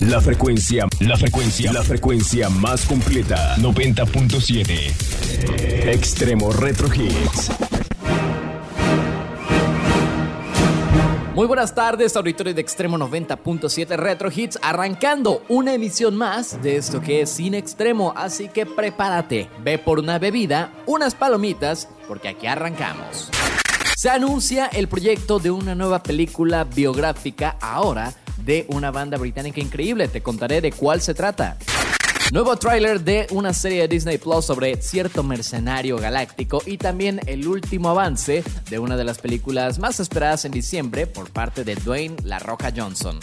La 0.00 0.20
frecuencia, 0.20 0.86
la 1.00 1.16
frecuencia, 1.16 1.72
la 1.72 1.82
frecuencia 1.82 2.48
más 2.48 2.86
completa. 2.86 3.56
90.7. 3.56 5.92
Extremo 5.92 6.52
Retro 6.52 6.86
Hits. 6.86 7.50
Muy 11.34 11.48
buenas 11.48 11.74
tardes, 11.74 12.14
auditorio 12.14 12.54
de 12.54 12.60
Extremo 12.60 12.96
90.7 12.96 13.96
Retro 13.96 14.30
Hits, 14.32 14.60
arrancando 14.62 15.42
una 15.48 15.74
emisión 15.74 16.14
más 16.14 16.62
de 16.62 16.76
esto 16.76 17.00
que 17.00 17.22
es 17.22 17.30
Cine 17.30 17.58
Extremo, 17.58 18.14
así 18.16 18.46
que 18.46 18.66
prepárate, 18.66 19.50
ve 19.64 19.78
por 19.78 19.98
una 19.98 20.20
bebida, 20.20 20.70
unas 20.86 21.16
palomitas, 21.16 21.88
porque 22.06 22.28
aquí 22.28 22.46
arrancamos. 22.46 23.30
Se 23.96 24.10
anuncia 24.10 24.66
el 24.66 24.86
proyecto 24.86 25.40
de 25.40 25.50
una 25.50 25.74
nueva 25.74 26.04
película 26.04 26.62
biográfica 26.62 27.56
ahora 27.60 28.14
de 28.48 28.64
una 28.68 28.90
banda 28.90 29.18
británica 29.18 29.60
increíble, 29.60 30.08
te 30.08 30.22
contaré 30.22 30.62
de 30.62 30.72
cuál 30.72 31.02
se 31.02 31.12
trata. 31.12 31.58
Nuevo 32.32 32.56
tráiler 32.56 33.02
de 33.02 33.26
una 33.30 33.52
serie 33.52 33.82
de 33.82 33.88
Disney 33.88 34.16
Plus 34.16 34.46
sobre 34.46 34.80
cierto 34.80 35.22
mercenario 35.22 35.98
galáctico 35.98 36.62
y 36.64 36.78
también 36.78 37.20
el 37.26 37.46
último 37.46 37.90
avance 37.90 38.42
de 38.70 38.78
una 38.78 38.96
de 38.96 39.04
las 39.04 39.18
películas 39.18 39.78
más 39.78 40.00
esperadas 40.00 40.46
en 40.46 40.52
diciembre 40.52 41.06
por 41.06 41.28
parte 41.30 41.62
de 41.62 41.74
Dwayne 41.74 42.16
La 42.24 42.38
Roca 42.38 42.72
Johnson. 42.74 43.20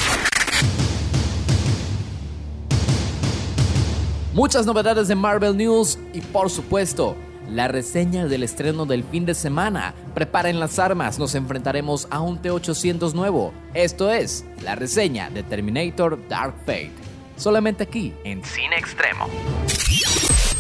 Muchas 4.35 4.67
novedades 4.67 5.07
de 5.07 5.15
Marvel 5.15 5.57
News 5.57 5.98
y 6.13 6.21
por 6.21 6.51
supuesto 6.51 7.15
la 7.55 7.67
reseña 7.67 8.27
del 8.27 8.43
estreno 8.43 8.85
del 8.85 9.03
fin 9.03 9.25
de 9.25 9.33
semana. 9.33 9.95
Preparen 10.13 10.59
las 10.59 10.77
armas, 10.77 11.17
nos 11.17 11.33
enfrentaremos 11.35 12.07
a 12.11 12.19
un 12.19 12.41
T-800 12.41 13.13
nuevo. 13.13 13.53
Esto 13.73 14.11
es 14.11 14.45
la 14.61 14.75
reseña 14.75 15.29
de 15.29 15.41
Terminator 15.41 16.19
Dark 16.27 16.55
Fate 16.65 17.15
solamente 17.37 17.83
aquí 17.83 18.13
en 18.23 18.43
Cine 18.43 18.77
Extremo. 18.77 19.27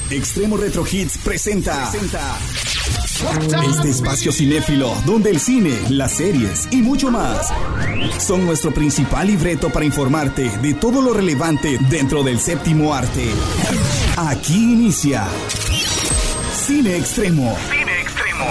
Extremo 0.09 0.57
Retro 0.57 0.85
Hits 0.89 1.17
presenta. 1.17 1.89
Este 3.75 3.89
espacio 3.89 4.31
cinéfilo 4.31 4.93
donde 5.05 5.31
el 5.31 5.39
cine, 5.39 5.73
las 5.89 6.11
series 6.13 6.67
y 6.71 6.77
mucho 6.77 7.09
más 7.09 7.51
son 8.19 8.45
nuestro 8.45 8.73
principal 8.73 9.27
libreto 9.27 9.69
para 9.69 9.85
informarte 9.85 10.49
de 10.59 10.73
todo 10.73 11.01
lo 11.01 11.13
relevante 11.13 11.79
dentro 11.89 12.23
del 12.23 12.39
séptimo 12.39 12.93
arte. 12.93 13.31
Aquí 14.17 14.73
inicia 14.73 15.27
Cine 16.65 16.95
Extremo. 16.97 17.53
Cine 17.69 17.93
Extremo. 18.01 18.49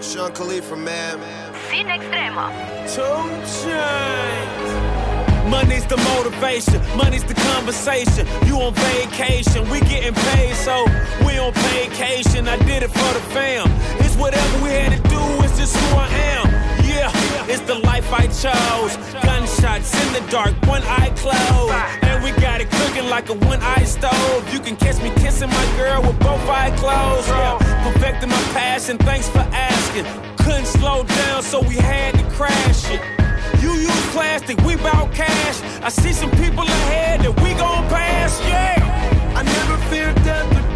Sean 0.00 0.32
Khalifa, 0.32 0.76
man. 0.76 1.18
Sin 1.68 1.86
extremo. 1.86 2.48
Two 2.88 3.28
chains. 3.60 4.70
Money's 5.50 5.84
the 5.84 5.98
motivation, 5.98 6.80
money's 6.96 7.24
the 7.24 7.34
conversation. 7.34 8.26
You 8.46 8.56
on 8.62 8.72
vacation, 8.72 9.68
we 9.68 9.80
getting 9.80 10.14
paid, 10.14 10.54
so 10.54 10.86
we 11.26 11.36
on 11.36 11.52
vacation. 11.52 12.48
I 12.48 12.56
did 12.56 12.84
it 12.84 12.90
for 12.90 13.12
the 13.12 13.20
fam. 13.34 13.70
It's 13.98 14.16
whatever 14.16 14.64
we 14.64 14.70
had 14.70 14.92
to 14.96 15.08
do, 15.10 15.20
it's 15.44 15.58
just 15.58 15.76
who 15.76 15.96
I 15.98 16.08
am. 16.08 16.79
Yeah, 16.90 17.46
it's 17.46 17.62
the 17.62 17.76
life 17.76 18.12
I 18.12 18.26
chose. 18.26 18.92
Gunshots 19.22 19.94
in 20.02 20.12
the 20.12 20.24
dark, 20.28 20.54
one 20.66 20.82
eye 20.82 21.12
closed. 21.14 21.72
And 22.02 22.22
we 22.24 22.32
got 22.42 22.60
it 22.60 22.68
cooking 22.70 23.08
like 23.08 23.28
a 23.28 23.34
one 23.34 23.60
eye 23.62 23.84
stove. 23.84 24.52
You 24.52 24.58
can 24.58 24.74
catch 24.76 25.00
me 25.00 25.10
kissing 25.22 25.50
my 25.50 25.66
girl 25.76 26.02
with 26.02 26.18
both 26.18 26.42
eyes 26.48 26.78
closed. 26.80 27.28
Yeah, 27.28 27.58
perfecting 27.84 28.30
my 28.30 28.42
passion, 28.58 28.98
thanks 28.98 29.28
for 29.28 29.46
asking. 29.72 30.04
Couldn't 30.38 30.66
slow 30.66 31.04
down, 31.04 31.42
so 31.44 31.60
we 31.60 31.76
had 31.76 32.14
to 32.14 32.24
crash 32.36 32.90
it. 32.90 33.00
You 33.62 33.72
use 33.74 34.06
plastic, 34.10 34.58
we 34.62 34.74
bout 34.76 35.12
cash. 35.12 35.62
I 35.82 35.90
see 35.90 36.12
some 36.12 36.30
people 36.32 36.64
ahead 36.64 37.20
that 37.20 37.34
we 37.42 37.54
gon' 37.54 37.86
pass, 37.88 38.40
yeah. 38.48 38.78
I 39.36 39.42
never 39.42 39.76
fear 39.90 40.12
death 40.24 40.69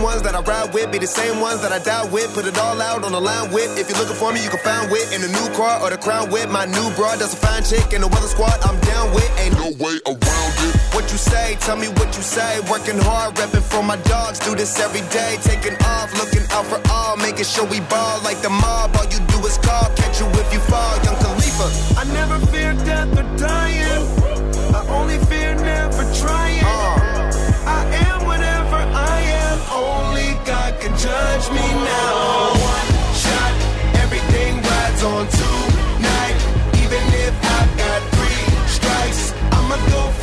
same 0.00 0.08
ones 0.08 0.22
that 0.22 0.34
I 0.34 0.40
ride 0.40 0.72
with 0.72 0.90
be 0.90 0.98
the 0.98 1.06
same 1.06 1.40
ones 1.40 1.60
that 1.60 1.72
I 1.72 1.78
die 1.78 2.08
with. 2.08 2.32
Put 2.32 2.46
it 2.46 2.56
all 2.56 2.80
out 2.80 3.04
on 3.04 3.12
the 3.12 3.20
line 3.20 3.52
with. 3.52 3.68
If 3.76 3.90
you're 3.90 3.98
looking 4.00 4.16
for 4.16 4.32
me, 4.32 4.42
you 4.42 4.48
can 4.48 4.60
find 4.60 4.90
wit 4.90 5.12
in 5.12 5.20
the 5.20 5.28
new 5.28 5.48
car 5.52 5.76
or 5.82 5.90
the 5.90 5.98
crown 5.98 6.30
with. 6.30 6.48
My 6.48 6.64
new 6.64 6.88
broad, 6.96 7.20
that's 7.20 7.34
a 7.34 7.36
fine 7.36 7.62
chick. 7.62 7.92
And 7.92 8.02
the 8.02 8.08
weather 8.08 8.32
squad, 8.32 8.56
I'm 8.64 8.80
down 8.80 9.12
with. 9.12 9.28
Ain't 9.36 9.52
no 9.60 9.68
way 9.76 10.00
around 10.08 10.54
it. 10.64 10.72
What 10.96 11.04
you 11.12 11.18
say, 11.20 11.56
tell 11.60 11.76
me 11.76 11.88
what 12.00 12.16
you 12.16 12.22
say. 12.24 12.60
Working 12.72 12.96
hard, 12.96 13.36
repping 13.36 13.60
for 13.60 13.82
my 13.82 13.96
dogs. 14.08 14.38
Do 14.40 14.54
this 14.54 14.72
every 14.80 15.04
day. 15.12 15.36
Taking 15.44 15.76
off, 15.84 16.08
looking 16.16 16.48
out 16.56 16.64
for 16.64 16.80
all. 16.88 17.16
Making 17.18 17.44
sure 17.44 17.66
we 17.68 17.80
ball 17.92 18.24
like 18.24 18.40
the 18.40 18.48
mob. 18.48 18.96
All 18.96 19.04
you 19.04 19.20
do 19.28 19.38
is 19.44 19.58
call. 19.60 19.84
Catch 20.00 20.20
you 20.20 20.26
if 20.40 20.48
you 20.48 20.60
fall. 20.72 20.96
Young 21.04 21.18
Khalifa. 21.20 21.68
I 22.00 22.04
never 22.16 22.40
fear 22.48 22.72
death 22.88 23.12
or 23.20 23.28
dying. 23.36 24.04
I 24.72 24.80
only 24.96 25.18
fear 25.28 25.54
never 25.60 26.04
trying. 26.16 26.64
Whatever 26.64 27.36
I 27.68 27.84
am. 28.08 28.19
Only 29.68 30.34
God 30.44 30.80
can 30.80 30.92
judge 30.96 31.46
me 31.50 31.66
now. 31.84 32.52
One 32.72 32.90
shot, 33.24 33.54
everything 34.02 34.56
rides 34.62 35.02
on 35.02 35.26
tonight. 35.28 36.38
Even 36.82 37.02
if 37.26 37.34
I've 37.56 37.72
got 37.76 38.00
three 38.16 38.44
strikes, 38.76 39.32
I'ma 39.52 39.76
go 39.94 40.19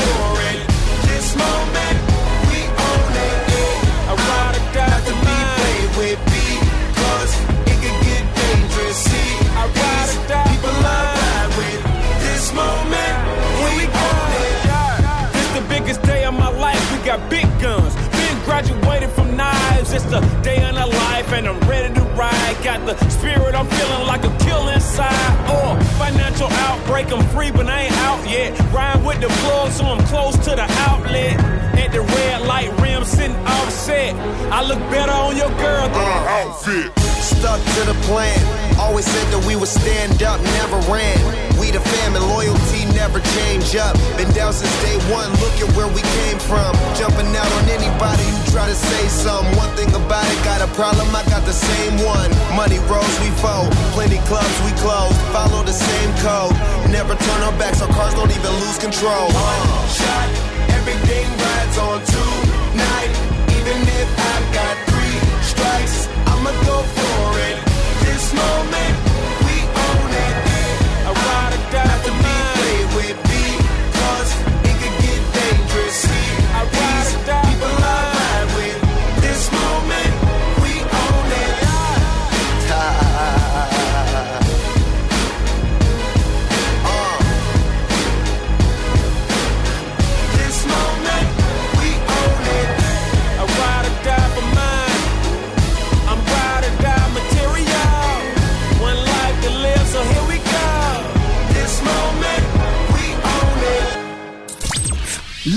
the 20.10 20.22
day 20.42 20.64
of 20.68 20.76
the 20.76 20.86
life, 20.86 21.32
and 21.34 21.48
I'm 21.48 21.60
ready 21.68 21.94
to 21.94 22.02
ride. 22.16 22.58
Got 22.64 22.86
the 22.86 22.96
spirit, 23.10 23.56
I'm 23.56 23.68
feeling 23.68 24.08
like 24.08 24.24
a 24.24 24.38
kill 24.44 24.70
inside. 24.70 25.12
Oh, 25.50 25.78
financial 25.98 26.48
outbreak, 26.48 27.12
I'm 27.12 27.26
free, 27.30 27.52
but 27.52 27.68
I 27.68 27.82
ain't 27.84 27.98
out 28.08 28.28
yet. 28.30 28.58
Ride 28.74 29.04
with 29.06 29.22
the 29.22 29.28
plug, 29.28 29.72
so 29.72 29.86
I'm 29.86 30.04
close 30.08 30.36
to 30.46 30.52
the 30.52 30.68
outlet. 30.88 31.40
At 31.78 31.92
the 31.92 32.02
red 32.02 32.42
light 32.48 32.72
rim, 32.82 33.04
sitting 33.04 33.36
offset. 33.46 34.16
I 34.52 34.64
look 34.64 34.80
better 34.90 35.12
on 35.12 35.36
your 35.36 35.50
girl 35.50 35.88
than 35.88 35.96
uh, 35.96 36.24
the 36.24 36.30
outfit. 36.30 36.97
Stuck 37.38 37.62
to 37.62 37.82
the 37.86 37.94
plan. 38.10 38.34
Always 38.82 39.06
said 39.06 39.22
that 39.30 39.46
we 39.46 39.54
would 39.54 39.70
stand 39.70 40.26
up, 40.26 40.42
never 40.58 40.82
ran. 40.90 41.22
We 41.62 41.70
the 41.70 41.78
fam 41.78 42.18
and 42.18 42.26
loyalty 42.34 42.90
never 42.98 43.22
change 43.38 43.78
up. 43.78 43.94
Been 44.18 44.26
down 44.34 44.58
since 44.58 44.74
day 44.82 44.98
one, 45.14 45.30
look 45.38 45.54
at 45.62 45.70
where 45.78 45.86
we 45.86 46.02
came 46.18 46.42
from. 46.42 46.74
Jumping 46.98 47.30
out 47.38 47.46
on 47.62 47.64
anybody 47.70 48.26
who 48.26 48.38
try 48.50 48.66
to 48.66 48.74
say 48.74 49.06
something. 49.06 49.54
One 49.54 49.70
thing 49.78 49.94
about 49.94 50.26
it, 50.26 50.40
got 50.42 50.66
a 50.66 50.70
problem, 50.74 51.14
I 51.14 51.22
got 51.30 51.46
the 51.46 51.54
same 51.54 52.02
one. 52.02 52.34
Money 52.58 52.82
rolls, 52.90 53.06
we 53.22 53.30
fold. 53.38 53.70
Plenty 53.94 54.18
clubs, 54.26 54.58
we 54.66 54.74
close. 54.82 55.14
Follow 55.30 55.62
the 55.62 55.78
same 55.78 56.10
code. 56.26 56.58
Never 56.90 57.14
turn 57.14 57.40
our 57.46 57.54
backs, 57.62 57.86
our 57.86 57.92
cars 57.94 58.18
don't 58.18 58.34
even 58.34 58.54
lose 58.66 58.82
control. 58.82 59.30
One 59.30 59.62
shot, 59.94 60.28
everything 60.74 61.30
rides 61.38 61.78
on 61.78 62.02
tonight. 62.02 63.14
Even 63.62 63.78
if 63.94 64.10
I've 64.10 64.48
got 64.58 64.74
three 64.90 65.18
strikes, 65.46 66.10
I'ma 66.26 66.50
go 66.66 66.82
for. 66.82 67.17
This 68.28 68.36
moment, 68.36 68.96
we 69.48 69.56
own 69.88 70.12
it. 70.12 70.36
Ride 71.08 71.54
or 71.56 71.64
die 71.72 72.00
with 72.98 73.18
it 74.68 74.76
could 74.80 74.96
get 75.00 75.22
dangerous. 75.32 75.96
See, 75.96 76.47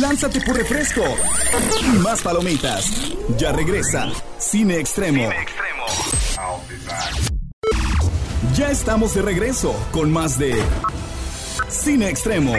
Lánzate 0.00 0.41
por 0.41 0.56
refresco 0.56 1.02
y 1.82 1.99
más 1.99 2.23
palomitas. 2.23 2.91
Ya 3.37 3.52
regresa 3.52 4.11
Cine 4.38 4.79
Extremo. 4.79 5.29
Ya 8.55 8.70
estamos 8.70 9.14
de 9.14 9.20
regreso 9.20 9.75
con 9.93 10.11
más 10.11 10.38
de 10.38 10.56
Cine 11.69 12.08
Extremo. 12.08 12.55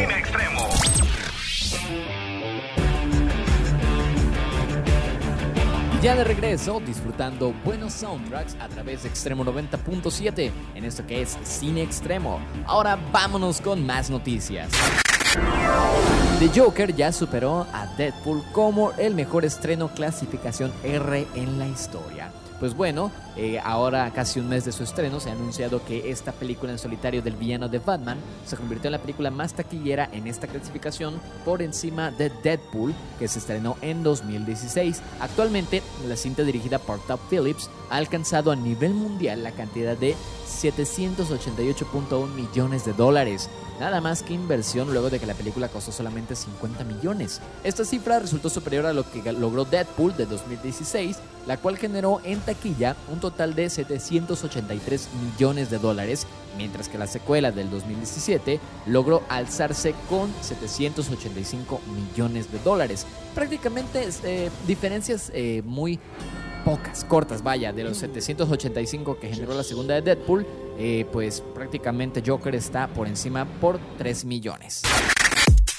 Ya 6.04 6.16
de 6.16 6.24
regreso, 6.24 6.80
disfrutando 6.86 7.54
buenos 7.66 7.94
soundtracks 7.94 8.56
a 8.60 8.68
través 8.68 9.02
de 9.02 9.10
Extremo 9.10 9.44
90.7 9.46 10.52
en 10.76 10.86
esto 10.86 11.08
que 11.08 11.24
es 11.24 11.38
Cine 11.44 11.82
Extremo. 11.82 12.40
Ahora 12.68 13.00
vámonos 13.12 13.62
con 13.62 13.84
más 13.84 14.12
noticias. 14.12 14.70
The 16.42 16.60
Joker 16.60 16.96
ya 16.96 17.12
superó 17.12 17.68
a 17.72 17.86
Deadpool 17.86 18.42
como 18.52 18.94
el 18.94 19.14
mejor 19.14 19.46
estreno 19.46 19.90
clasificación 19.90 20.74
R 20.84 21.28
en 21.36 21.60
la 21.60 21.68
historia. 21.68 22.32
Pues 22.60 22.76
bueno, 22.76 23.12
eh, 23.38 23.60
ahora 23.64 24.12
casi 24.12 24.40
un 24.40 24.50
mes 24.50 24.66
de 24.66 24.72
su 24.72 24.82
estreno 24.82 25.20
se 25.20 25.30
ha 25.30 25.34
anunciado 25.34 25.86
que 25.86 26.10
esta 26.10 26.32
película 26.32 26.72
en 26.72 26.80
solitario 26.80 27.22
del 27.22 27.36
villano 27.36 27.70
de 27.70 27.78
Batman 27.78 28.18
se 28.44 28.58
convirtió 28.58 28.88
en 28.88 28.94
la 28.94 29.02
película 29.02 29.30
más 29.30 29.54
taquillera 29.54 30.10
en 30.12 30.26
esta 30.26 30.48
clasificación 30.48 31.22
por 31.46 31.62
encima 31.62 32.10
de 32.10 32.32
Deadpool 32.44 32.96
que 33.20 33.28
se 33.28 33.38
estrenó 33.38 33.78
en 33.84 34.02
2016. 34.02 35.00
Actualmente 35.20 35.84
la 36.08 36.16
cinta 36.16 36.42
dirigida 36.42 36.80
por 36.80 37.00
Top 37.06 37.20
Phillips 37.30 37.70
ha 37.92 37.98
alcanzado 37.98 38.52
a 38.52 38.56
nivel 38.56 38.96
mundial 38.96 39.44
la 39.44 39.52
cantidad 39.52 39.96
de 39.96 40.16
788.1 40.48 42.28
millones 42.34 42.84
de 42.84 42.94
dólares. 42.94 43.48
Nada 43.82 44.00
más 44.00 44.22
que 44.22 44.36
inversión 44.36 44.92
luego 44.92 45.10
de 45.10 45.20
que 45.20 45.26
la 45.26 45.34
película 45.34 45.68
costó 45.68 45.92
solamente 45.92 46.36
50 46.36 46.84
millones. 46.84 47.42
Esta 47.64 47.84
cifra 47.84 48.20
resultó 48.20 48.48
superior 48.48 48.86
a 48.86 48.94
lo 48.94 49.10
que 49.10 49.34
logró 49.34 49.66
Deadpool 49.66 50.16
de 50.16 50.28
2016, 50.28 51.18
la 51.48 51.58
cual 51.58 51.80
generó 51.80 52.22
en 52.24 52.40
taquilla 52.42 52.96
un 53.12 53.20
total 53.20 53.56
de 53.56 53.72
783 53.72 55.10
millones 55.24 55.72
de 55.72 55.80
dólares, 55.80 56.28
mientras 56.58 56.90
que 56.90 57.00
la 57.00 57.08
secuela 57.08 57.52
del 57.52 57.72
2017 57.72 58.60
logró 58.86 59.24
alzarse 59.30 59.96
con 60.08 60.32
785 60.42 61.82
millones 61.88 62.52
de 62.52 62.60
dólares. 62.60 63.08
Prácticamente 63.34 64.08
eh, 64.24 64.52
diferencias 64.68 65.32
eh, 65.34 65.64
muy 65.66 66.00
pocas, 66.64 67.04
cortas, 67.04 67.44
vaya, 67.44 67.74
de 67.74 67.84
los 67.84 67.98
785 67.98 69.20
que 69.20 69.30
generó 69.34 69.54
la 69.54 69.64
segunda 69.64 69.96
de 69.96 70.02
Deadpool, 70.02 70.46
eh, 70.78 71.06
pues 71.12 71.42
prácticamente 71.54 72.24
Joker 72.26 72.56
está 72.56 72.88
por 72.88 73.08
encima 73.08 73.46
por 73.60 73.80
3 73.98 74.26
millones. 74.26 74.84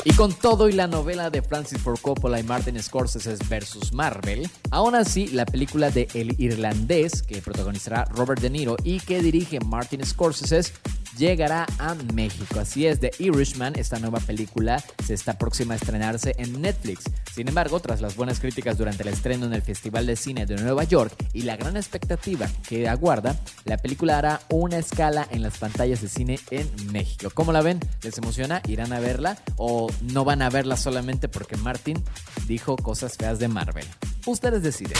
Y 0.04 0.12
con 0.14 0.32
todo 0.32 0.68
y 0.68 0.72
la 0.72 0.88
novela 0.88 1.30
de 1.30 1.42
Francis 1.42 1.80
Ford 1.80 1.98
Coppola 2.00 2.40
y 2.40 2.42
Martin 2.42 2.82
Scorsese 2.82 3.36
versus 3.48 3.92
Marvel, 3.92 4.48
aún 4.70 4.96
así 4.96 5.28
la 5.28 5.46
película 5.46 5.90
de 5.90 6.08
El 6.12 6.40
Irlandés, 6.40 7.22
que 7.22 7.40
protagonizará 7.40 8.04
Robert 8.06 8.40
De 8.40 8.50
Niro 8.50 8.76
y 8.82 8.98
que 8.98 9.22
dirige 9.22 9.60
Martin 9.60 10.04
Scorsese, 10.04 10.72
llegará 11.16 11.66
a 11.78 11.94
México. 12.14 12.60
Así 12.60 12.86
es, 12.86 13.00
The 13.00 13.12
Irishman, 13.18 13.74
esta 13.76 13.98
nueva 13.98 14.20
película, 14.20 14.82
se 15.04 15.14
está 15.14 15.38
próxima 15.38 15.74
a 15.74 15.76
estrenarse 15.76 16.34
en 16.38 16.60
Netflix. 16.60 17.04
Sin 17.32 17.48
embargo, 17.48 17.80
tras 17.80 18.00
las 18.00 18.16
buenas 18.16 18.40
críticas 18.40 18.78
durante 18.78 19.02
el 19.02 19.08
estreno 19.08 19.46
en 19.46 19.52
el 19.52 19.62
Festival 19.62 20.06
de 20.06 20.16
Cine 20.16 20.46
de 20.46 20.56
Nueva 20.56 20.84
York 20.84 21.14
y 21.32 21.42
la 21.42 21.56
gran 21.56 21.76
expectativa 21.76 22.48
que 22.68 22.88
aguarda, 22.88 23.36
la 23.64 23.76
película 23.76 24.18
hará 24.18 24.40
una 24.50 24.78
escala 24.78 25.26
en 25.30 25.42
las 25.42 25.58
pantallas 25.58 26.00
de 26.00 26.08
cine 26.08 26.38
en 26.50 26.68
México. 26.92 27.30
¿Cómo 27.34 27.52
la 27.52 27.62
ven? 27.62 27.80
¿Les 28.02 28.16
emociona? 28.18 28.62
¿Irán 28.66 28.92
a 28.92 29.00
verla? 29.00 29.38
¿O 29.56 29.90
no 30.12 30.24
van 30.24 30.42
a 30.42 30.50
verla 30.50 30.76
solamente 30.76 31.28
porque 31.28 31.56
Martin 31.56 32.02
dijo 32.46 32.76
cosas 32.76 33.16
feas 33.16 33.38
de 33.38 33.48
Marvel? 33.48 33.86
Ustedes 34.26 34.62
deciden. 34.62 34.96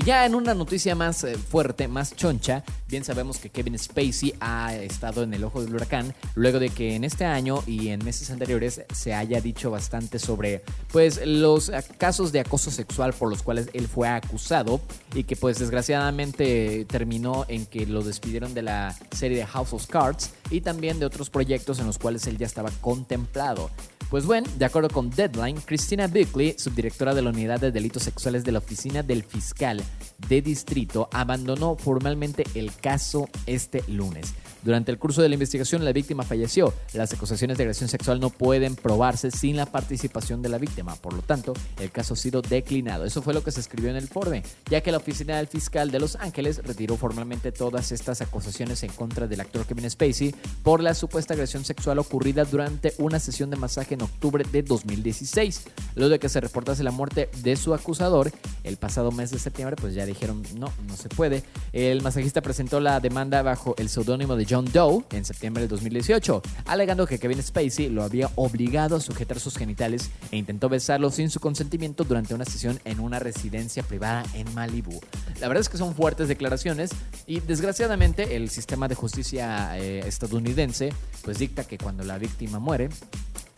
Y 0.00 0.04
ya 0.04 0.24
en 0.24 0.34
una 0.34 0.54
noticia 0.54 0.94
más 0.94 1.24
eh, 1.24 1.36
fuerte, 1.36 1.86
más 1.86 2.16
choncha, 2.16 2.64
bien 2.88 3.04
sabemos 3.04 3.36
que 3.36 3.50
Kevin 3.50 3.78
Spacey 3.78 4.32
ha 4.40 4.74
estado 4.74 5.24
en 5.24 5.34
el 5.34 5.44
ojo 5.44 5.60
del 5.60 5.74
huracán 5.74 6.14
luego 6.34 6.58
de 6.58 6.70
que 6.70 6.94
en 6.94 7.04
este 7.04 7.26
año 7.26 7.62
y 7.66 7.88
en 7.88 8.02
meses 8.02 8.30
anteriores 8.30 8.80
se 8.94 9.12
haya 9.12 9.42
dicho 9.42 9.70
bastante 9.70 10.18
sobre 10.18 10.62
pues 10.90 11.20
los 11.26 11.70
casos 11.98 12.32
de 12.32 12.40
acoso 12.40 12.70
sexual 12.70 13.12
por 13.12 13.28
los 13.28 13.42
cuales 13.42 13.68
él 13.74 13.88
fue 13.88 14.08
acusado 14.08 14.80
y 15.14 15.24
que 15.24 15.36
pues 15.36 15.58
desgraciadamente 15.58 16.86
terminó 16.86 17.44
en 17.48 17.66
que 17.66 17.84
lo 17.84 18.02
despidieron 18.02 18.54
de 18.54 18.62
la 18.62 18.96
serie 19.10 19.36
de 19.36 19.44
House 19.44 19.74
of 19.74 19.86
Cards 19.86 20.30
y 20.50 20.62
también 20.62 20.98
de 20.98 21.04
otros 21.04 21.28
proyectos 21.28 21.78
en 21.78 21.86
los 21.86 21.98
cuales 21.98 22.26
él 22.26 22.38
ya 22.38 22.46
estaba 22.46 22.70
contemplado. 22.80 23.68
Pues 24.10 24.26
bueno, 24.26 24.48
de 24.58 24.64
acuerdo 24.64 24.88
con 24.88 25.08
Deadline, 25.08 25.60
Christina 25.60 26.08
Bickley, 26.08 26.56
subdirectora 26.58 27.14
de 27.14 27.22
la 27.22 27.30
Unidad 27.30 27.60
de 27.60 27.70
Delitos 27.70 28.02
Sexuales 28.02 28.42
de 28.42 28.50
la 28.50 28.58
Oficina 28.58 29.04
del 29.04 29.22
Fiscal 29.22 29.80
de 30.28 30.42
Distrito, 30.42 31.08
abandonó 31.12 31.76
formalmente 31.76 32.44
el 32.54 32.74
caso 32.74 33.28
este 33.46 33.82
lunes. 33.88 34.34
Durante 34.62 34.90
el 34.90 34.98
curso 34.98 35.22
de 35.22 35.28
la 35.28 35.34
investigación, 35.34 35.84
la 35.84 35.92
víctima 35.92 36.22
falleció. 36.22 36.74
Las 36.92 37.12
acusaciones 37.12 37.56
de 37.56 37.64
agresión 37.64 37.88
sexual 37.88 38.20
no 38.20 38.30
pueden 38.30 38.76
probarse 38.76 39.30
sin 39.30 39.56
la 39.56 39.66
participación 39.66 40.42
de 40.42 40.50
la 40.50 40.58
víctima. 40.58 40.96
Por 40.96 41.14
lo 41.14 41.22
tanto, 41.22 41.54
el 41.78 41.90
caso 41.90 42.14
ha 42.14 42.16
sido 42.16 42.42
declinado. 42.42 43.04
Eso 43.04 43.22
fue 43.22 43.32
lo 43.32 43.42
que 43.42 43.52
se 43.52 43.60
escribió 43.60 43.90
en 43.90 43.96
el 43.96 44.04
informe, 44.04 44.42
ya 44.68 44.82
que 44.82 44.92
la 44.92 44.98
oficina 44.98 45.38
del 45.38 45.46
fiscal 45.46 45.90
de 45.90 46.00
Los 46.00 46.16
Ángeles 46.16 46.62
retiró 46.64 46.96
formalmente 46.96 47.52
todas 47.52 47.90
estas 47.92 48.20
acusaciones 48.20 48.82
en 48.82 48.90
contra 48.92 49.26
del 49.26 49.40
actor 49.40 49.64
Kevin 49.64 49.90
Spacey 49.90 50.34
por 50.62 50.82
la 50.82 50.94
supuesta 50.94 51.34
agresión 51.34 51.64
sexual 51.64 51.98
ocurrida 51.98 52.44
durante 52.44 52.92
una 52.98 53.18
sesión 53.18 53.50
de 53.50 53.56
masaje 53.56 53.94
en 53.94 54.02
octubre 54.02 54.44
de 54.50 54.62
2016. 54.62 55.64
Luego 55.94 56.10
de 56.10 56.18
que 56.18 56.28
se 56.28 56.40
reportase 56.40 56.84
la 56.84 56.90
muerte 56.90 57.30
de 57.42 57.56
su 57.56 57.72
acusador 57.72 58.30
el 58.64 58.76
pasado 58.76 59.10
mes 59.10 59.30
de 59.30 59.38
septiembre, 59.38 59.76
pues 59.76 59.94
ya 59.94 60.04
dijeron 60.04 60.42
no, 60.56 60.72
no 60.86 60.96
se 60.96 61.08
puede. 61.08 61.42
El 61.72 62.02
masajista 62.02 62.42
presentó 62.42 62.80
la 62.80 63.00
demanda 63.00 63.42
bajo 63.42 63.74
el 63.78 63.88
seudónimo 63.88 64.36
de 64.36 64.49
John 64.50 64.64
Doe 64.72 65.04
en 65.12 65.24
septiembre 65.24 65.62
de 65.62 65.68
2018, 65.68 66.42
alegando 66.66 67.06
que 67.06 67.20
Kevin 67.20 67.40
Spacey 67.40 67.88
lo 67.88 68.02
había 68.02 68.30
obligado 68.34 68.96
a 68.96 69.00
sujetar 69.00 69.38
sus 69.38 69.56
genitales 69.56 70.10
e 70.32 70.36
intentó 70.36 70.68
besarlo 70.68 71.10
sin 71.10 71.30
su 71.30 71.38
consentimiento 71.38 72.02
durante 72.02 72.34
una 72.34 72.44
sesión 72.44 72.80
en 72.84 72.98
una 72.98 73.20
residencia 73.20 73.84
privada 73.84 74.24
en 74.34 74.52
Malibu. 74.54 75.00
La 75.40 75.46
verdad 75.46 75.60
es 75.60 75.68
que 75.68 75.78
son 75.78 75.94
fuertes 75.94 76.26
declaraciones 76.26 76.90
y 77.26 77.38
desgraciadamente 77.38 78.34
el 78.34 78.50
sistema 78.50 78.88
de 78.88 78.96
justicia 78.96 79.78
eh, 79.78 80.00
estadounidense 80.00 80.92
pues 81.22 81.38
dicta 81.38 81.64
que 81.64 81.78
cuando 81.78 82.02
la 82.02 82.18
víctima 82.18 82.58
muere, 82.58 82.88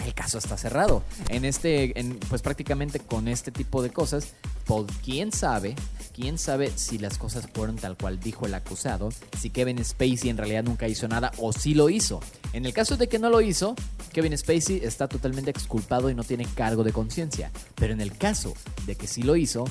el 0.04 0.14
caso 0.14 0.38
está 0.38 0.56
cerrado. 0.56 1.02
En 1.28 1.44
este, 1.44 1.98
en, 1.98 2.18
pues 2.28 2.42
prácticamente 2.42 3.00
con 3.00 3.28
este 3.28 3.50
tipo 3.52 3.82
de 3.82 3.90
cosas, 3.90 4.34
pues, 4.64 4.86
quién 5.04 5.32
sabe, 5.32 5.74
quién 6.14 6.38
sabe 6.38 6.70
si 6.74 6.98
las 6.98 7.18
cosas 7.18 7.48
fueron 7.52 7.76
tal 7.76 7.96
cual 7.96 8.20
dijo 8.20 8.46
el 8.46 8.54
acusado, 8.54 9.10
si 9.38 9.50
Kevin 9.50 9.84
Spacey 9.84 10.28
en 10.30 10.36
realidad 10.36 10.64
nunca 10.64 10.88
hizo 10.88 11.08
nada 11.08 11.32
o 11.38 11.52
si 11.52 11.74
lo 11.74 11.88
hizo. 11.88 12.20
En 12.52 12.66
el 12.66 12.72
caso 12.72 12.96
de 12.96 13.08
que 13.08 13.18
no 13.18 13.30
lo 13.30 13.40
hizo, 13.40 13.74
Kevin 14.12 14.36
Spacey 14.36 14.80
está 14.82 15.08
totalmente 15.08 15.50
exculpado 15.50 16.10
y 16.10 16.14
no 16.14 16.24
tiene 16.24 16.46
cargo 16.46 16.84
de 16.84 16.92
conciencia. 16.92 17.50
Pero 17.74 17.92
en 17.92 18.00
el 18.00 18.16
caso 18.16 18.54
de 18.86 18.96
que 18.96 19.06
sí 19.06 19.22
lo 19.22 19.36
hizo, 19.36 19.64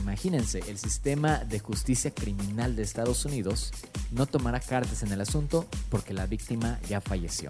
imagínense, 0.00 0.60
el 0.68 0.78
sistema 0.78 1.38
de 1.44 1.58
justicia 1.58 2.10
criminal 2.10 2.76
de 2.76 2.82
Estados 2.82 3.24
Unidos 3.24 3.72
no 4.10 4.26
tomará 4.26 4.60
cartas 4.60 5.02
en 5.02 5.12
el 5.12 5.20
asunto 5.20 5.66
porque 5.88 6.14
la 6.14 6.26
víctima 6.26 6.78
ya 6.88 7.00
falleció 7.00 7.48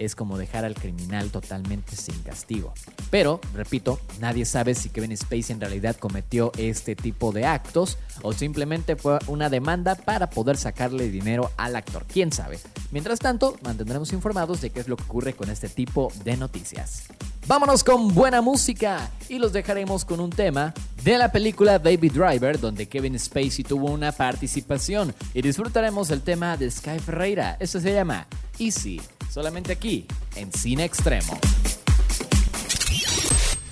es 0.00 0.16
como 0.16 0.38
dejar 0.38 0.64
al 0.64 0.74
criminal 0.74 1.30
totalmente 1.30 1.94
sin 1.94 2.18
castigo. 2.22 2.72
Pero, 3.10 3.40
repito, 3.54 4.00
nadie 4.18 4.46
sabe 4.46 4.74
si 4.74 4.88
Kevin 4.88 5.16
Spacey 5.16 5.54
en 5.54 5.60
realidad 5.60 5.96
cometió 5.96 6.52
este 6.56 6.96
tipo 6.96 7.32
de 7.32 7.44
actos 7.44 7.98
o 8.22 8.32
simplemente 8.32 8.96
fue 8.96 9.18
una 9.26 9.50
demanda 9.50 9.94
para 9.94 10.30
poder 10.30 10.56
sacarle 10.56 11.10
dinero 11.10 11.50
al 11.56 11.76
actor. 11.76 12.06
¿Quién 12.10 12.32
sabe? 12.32 12.58
Mientras 12.90 13.18
tanto, 13.18 13.58
mantendremos 13.62 14.12
informados 14.12 14.60
de 14.62 14.70
qué 14.70 14.80
es 14.80 14.88
lo 14.88 14.96
que 14.96 15.04
ocurre 15.04 15.34
con 15.34 15.50
este 15.50 15.68
tipo 15.68 16.10
de 16.24 16.36
noticias. 16.36 17.04
Vámonos 17.50 17.82
con 17.82 18.14
buena 18.14 18.40
música 18.40 19.10
y 19.28 19.40
los 19.40 19.52
dejaremos 19.52 20.04
con 20.04 20.20
un 20.20 20.30
tema 20.30 20.72
de 21.02 21.18
la 21.18 21.32
película 21.32 21.80
Baby 21.80 22.08
Driver 22.08 22.60
donde 22.60 22.86
Kevin 22.86 23.18
Spacey 23.18 23.64
tuvo 23.64 23.90
una 23.90 24.12
participación 24.12 25.12
y 25.34 25.42
disfrutaremos 25.42 26.12
el 26.12 26.22
tema 26.22 26.56
de 26.56 26.70
Sky 26.70 27.00
Ferreira. 27.00 27.56
Eso 27.58 27.80
se 27.80 27.92
llama 27.92 28.28
Easy, 28.60 29.00
solamente 29.32 29.72
aquí 29.72 30.06
en 30.36 30.52
Cine 30.52 30.84
Extremo. 30.84 31.36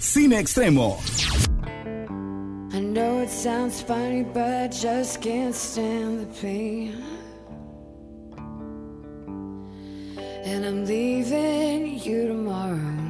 Cine 0.01 0.41
Extremo. 0.41 0.99
I 2.73 2.81
know 2.81 3.23
it 3.23 3.31
sounds 3.31 3.81
funny, 3.81 4.25
but 4.25 4.43
I 4.43 4.67
just 4.67 5.23
can't 5.23 5.55
stand 5.55 6.27
the 6.27 6.41
pain. 6.43 7.01
And 10.45 10.67
I'm 10.67 10.85
leaving 10.85 12.01
you 12.05 12.27
tomorrow. 12.27 13.08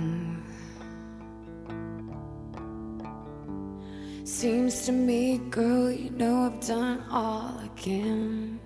seems 4.38 4.83
to 4.87 4.92
me, 4.92 5.38
girl, 5.50 5.90
you 5.90 6.11
know 6.11 6.47
I've 6.47 6.64
done 6.64 7.02
all 7.11 7.59
I 7.59 7.68
can. 7.75 8.61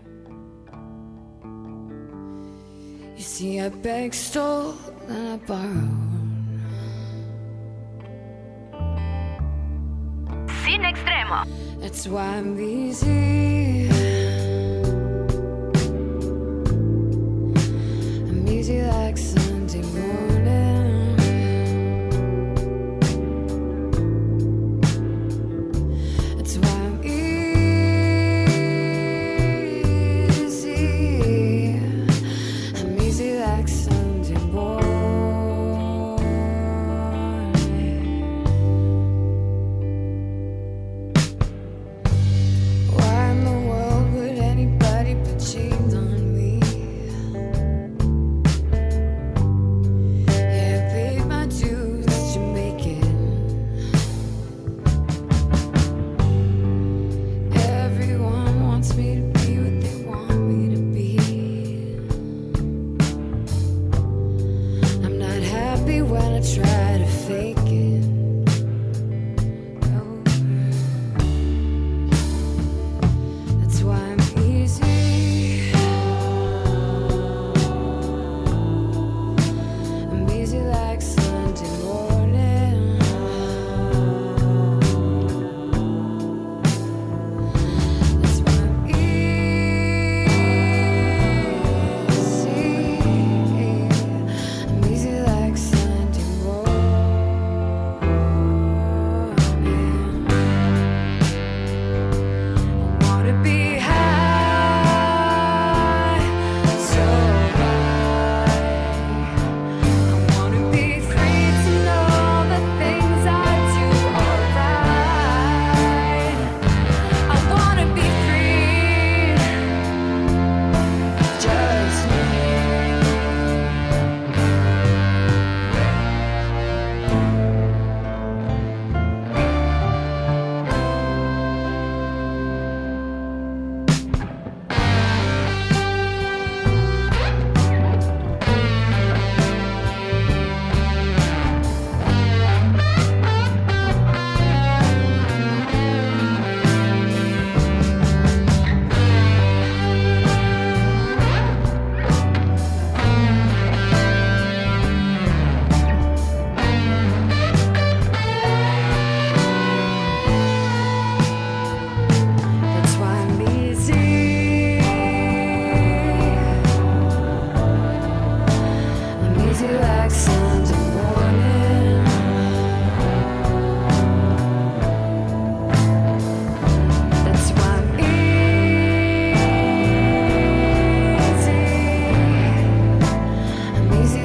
You 3.16 3.22
see, 3.22 3.58
I 3.58 3.70
begged, 3.70 4.14
stole, 4.14 4.74
and 5.08 5.28
I 5.32 5.36
borrowed. 5.48 6.10
Sin 10.62 10.82
extremo. 10.92 11.48
That's 11.80 12.06
why 12.06 12.26
I'm 12.36 12.60
easy. 12.60 13.88
I'm 18.28 18.46
easy 18.46 18.82
like. 18.82 19.41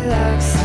Like 0.08 0.57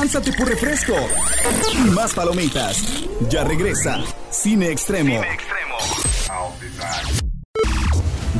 Lánzate 0.00 0.32
por 0.32 0.48
refresco 0.48 0.94
y 1.74 1.90
más 1.90 2.14
palomitas. 2.14 3.04
Ya 3.28 3.44
regresa 3.44 4.02
Cine 4.30 4.70
Extremo. 4.70 5.20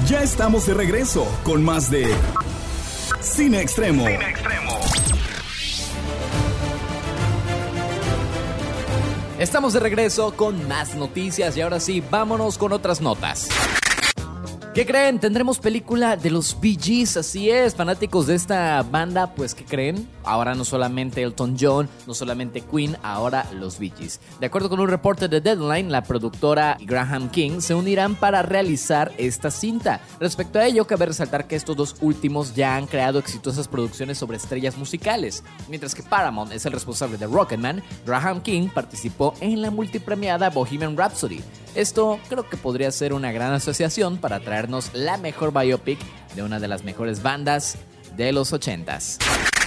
Ya 0.07 0.23
estamos 0.23 0.65
de 0.65 0.73
regreso 0.73 1.29
con 1.45 1.63
más 1.63 1.91
de 1.91 2.15
Cine 3.21 3.61
Extremo. 3.61 4.07
Estamos 9.39 9.75
de 9.75 9.81
regreso 9.81 10.35
con 10.35 10.67
más 10.67 10.95
noticias 10.95 11.59
y 11.59 11.61
ahora 11.61 11.79
sí, 11.79 12.03
vámonos 12.11 12.57
con 12.57 12.73
otras 12.73 13.03
notas. 13.03 13.51
¿Qué 14.75 14.87
creen? 14.87 15.19
Tendremos 15.19 15.59
película 15.59 16.17
de 16.17 16.31
los 16.31 16.59
Bee 16.59 16.79
Gees, 16.81 17.17
así 17.17 17.51
es, 17.51 17.75
fanáticos 17.75 18.29
de 18.29 18.37
esta 18.37 18.83
banda, 18.83 19.35
pues 19.35 19.53
¿qué 19.55 19.65
creen? 19.65 20.09
Ahora 20.25 20.55
no 20.55 20.65
solamente 20.65 21.23
Elton 21.23 21.57
John, 21.59 21.89
no 22.07 22.15
solamente 22.15 22.63
Queen, 22.63 22.97
ahora 23.03 23.47
los 23.53 23.79
Bee. 23.79 23.91
De 24.39 24.47
acuerdo 24.47 24.69
con 24.69 24.81
un 24.81 24.89
reporte 24.89 25.29
de 25.29 25.41
Deadline, 25.41 25.91
la 25.91 26.03
productora 26.03 26.79
Graham 26.81 27.31
King 27.31 27.61
se 27.61 27.75
unirán 27.75 28.15
para 28.15 28.43
realizar 28.43 29.13
esta 29.19 29.51
cinta. 29.51 30.01
Respecto 30.21 30.59
a 30.59 30.67
ello, 30.67 30.87
cabe 30.87 31.07
resaltar 31.07 31.47
que 31.47 31.57
estos 31.57 31.77
dos 31.77 31.97
últimos 32.01 32.55
ya 32.55 32.77
han 32.77 32.87
creado 32.87 33.19
exitosas 33.19 33.69
producciones 33.69 34.19
sobre 34.19 34.37
estrellas 34.37 34.77
musicales. 34.77 35.43
Mientras 35.69 35.95
que 35.95 36.03
Paramount 36.03 36.53
es 36.53 36.65
el 36.67 36.73
responsable 36.73 37.19
de 37.19 37.27
Rocketman, 37.27 37.83
Graham 38.07 38.41
King 38.43 38.69
participó 38.69 39.35
en 39.41 39.61
la 39.61 39.71
multipremiada 39.71 40.51
Bohemian 40.51 40.97
Rhapsody. 40.97 41.41
Esto 41.75 42.19
creo 42.29 42.49
que 42.49 42.57
podría 42.57 42.91
ser 42.91 43.13
una 43.13 43.33
gran 43.33 43.53
asociación 43.53 44.19
para 44.19 44.41
traernos 44.41 44.91
la 44.95 45.17
mejor 45.17 45.53
biopic 45.53 45.99
de 46.35 46.43
una 46.43 46.59
de 46.59 46.69
las 46.69 46.85
mejores 46.85 47.23
bandas 47.23 47.77
de 48.17 48.33
los 48.33 48.53
80s. 48.53 49.60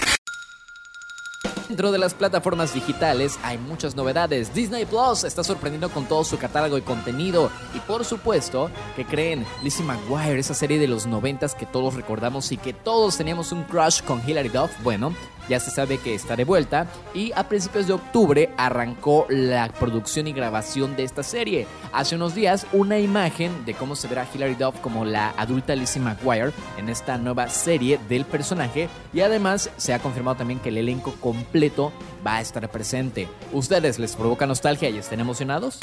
Dentro 1.68 1.92
de 1.92 1.98
las 1.98 2.12
plataformas 2.12 2.74
digitales 2.74 3.38
hay 3.42 3.56
muchas 3.56 3.96
novedades. 3.96 4.52
Disney 4.52 4.84
Plus 4.84 5.24
está 5.24 5.42
sorprendiendo 5.42 5.88
con 5.88 6.04
todo 6.04 6.22
su 6.22 6.36
catálogo 6.36 6.76
y 6.76 6.82
contenido. 6.82 7.50
Y 7.74 7.78
por 7.80 8.04
supuesto, 8.04 8.70
que 8.96 9.06
creen 9.06 9.46
Lizzie 9.62 9.84
McGuire, 9.84 10.38
esa 10.38 10.52
serie 10.52 10.78
de 10.78 10.88
los 10.88 11.06
noventas 11.06 11.54
que 11.54 11.64
todos 11.64 11.94
recordamos 11.94 12.52
y 12.52 12.58
que 12.58 12.74
todos 12.74 13.16
teníamos 13.16 13.50
un 13.52 13.64
crush 13.64 14.02
con 14.02 14.22
Hilary 14.28 14.50
Duff. 14.50 14.70
Bueno, 14.82 15.14
ya 15.48 15.60
se 15.60 15.70
sabe 15.70 15.98
que 15.98 16.14
está 16.14 16.36
de 16.36 16.44
vuelta 16.44 16.86
y 17.14 17.32
a 17.32 17.48
principios 17.48 17.86
de 17.86 17.94
octubre 17.94 18.50
arrancó 18.56 19.26
la 19.28 19.68
producción 19.68 20.26
y 20.26 20.32
grabación 20.32 20.96
de 20.96 21.04
esta 21.04 21.22
serie. 21.22 21.66
Hace 21.92 22.16
unos 22.16 22.34
días 22.34 22.66
una 22.72 22.98
imagen 22.98 23.64
de 23.64 23.74
cómo 23.74 23.96
se 23.96 24.08
verá 24.08 24.26
Hilary 24.32 24.54
Duff 24.54 24.80
como 24.80 25.04
la 25.04 25.30
adulta 25.36 25.74
Lizzie 25.74 26.02
McGuire 26.02 26.52
en 26.78 26.88
esta 26.88 27.18
nueva 27.18 27.48
serie 27.48 27.98
del 28.08 28.24
personaje 28.24 28.88
y 29.12 29.20
además 29.20 29.70
se 29.76 29.94
ha 29.94 29.98
confirmado 29.98 30.36
también 30.36 30.60
que 30.60 30.70
el 30.70 30.78
elenco 30.78 31.14
completo 31.20 31.92
va 32.26 32.36
a 32.36 32.40
estar 32.40 32.68
presente. 32.70 33.28
¿Ustedes 33.52 33.98
les 33.98 34.16
provoca 34.16 34.46
nostalgia 34.46 34.88
y 34.90 34.98
estén 34.98 35.20
emocionados? 35.20 35.78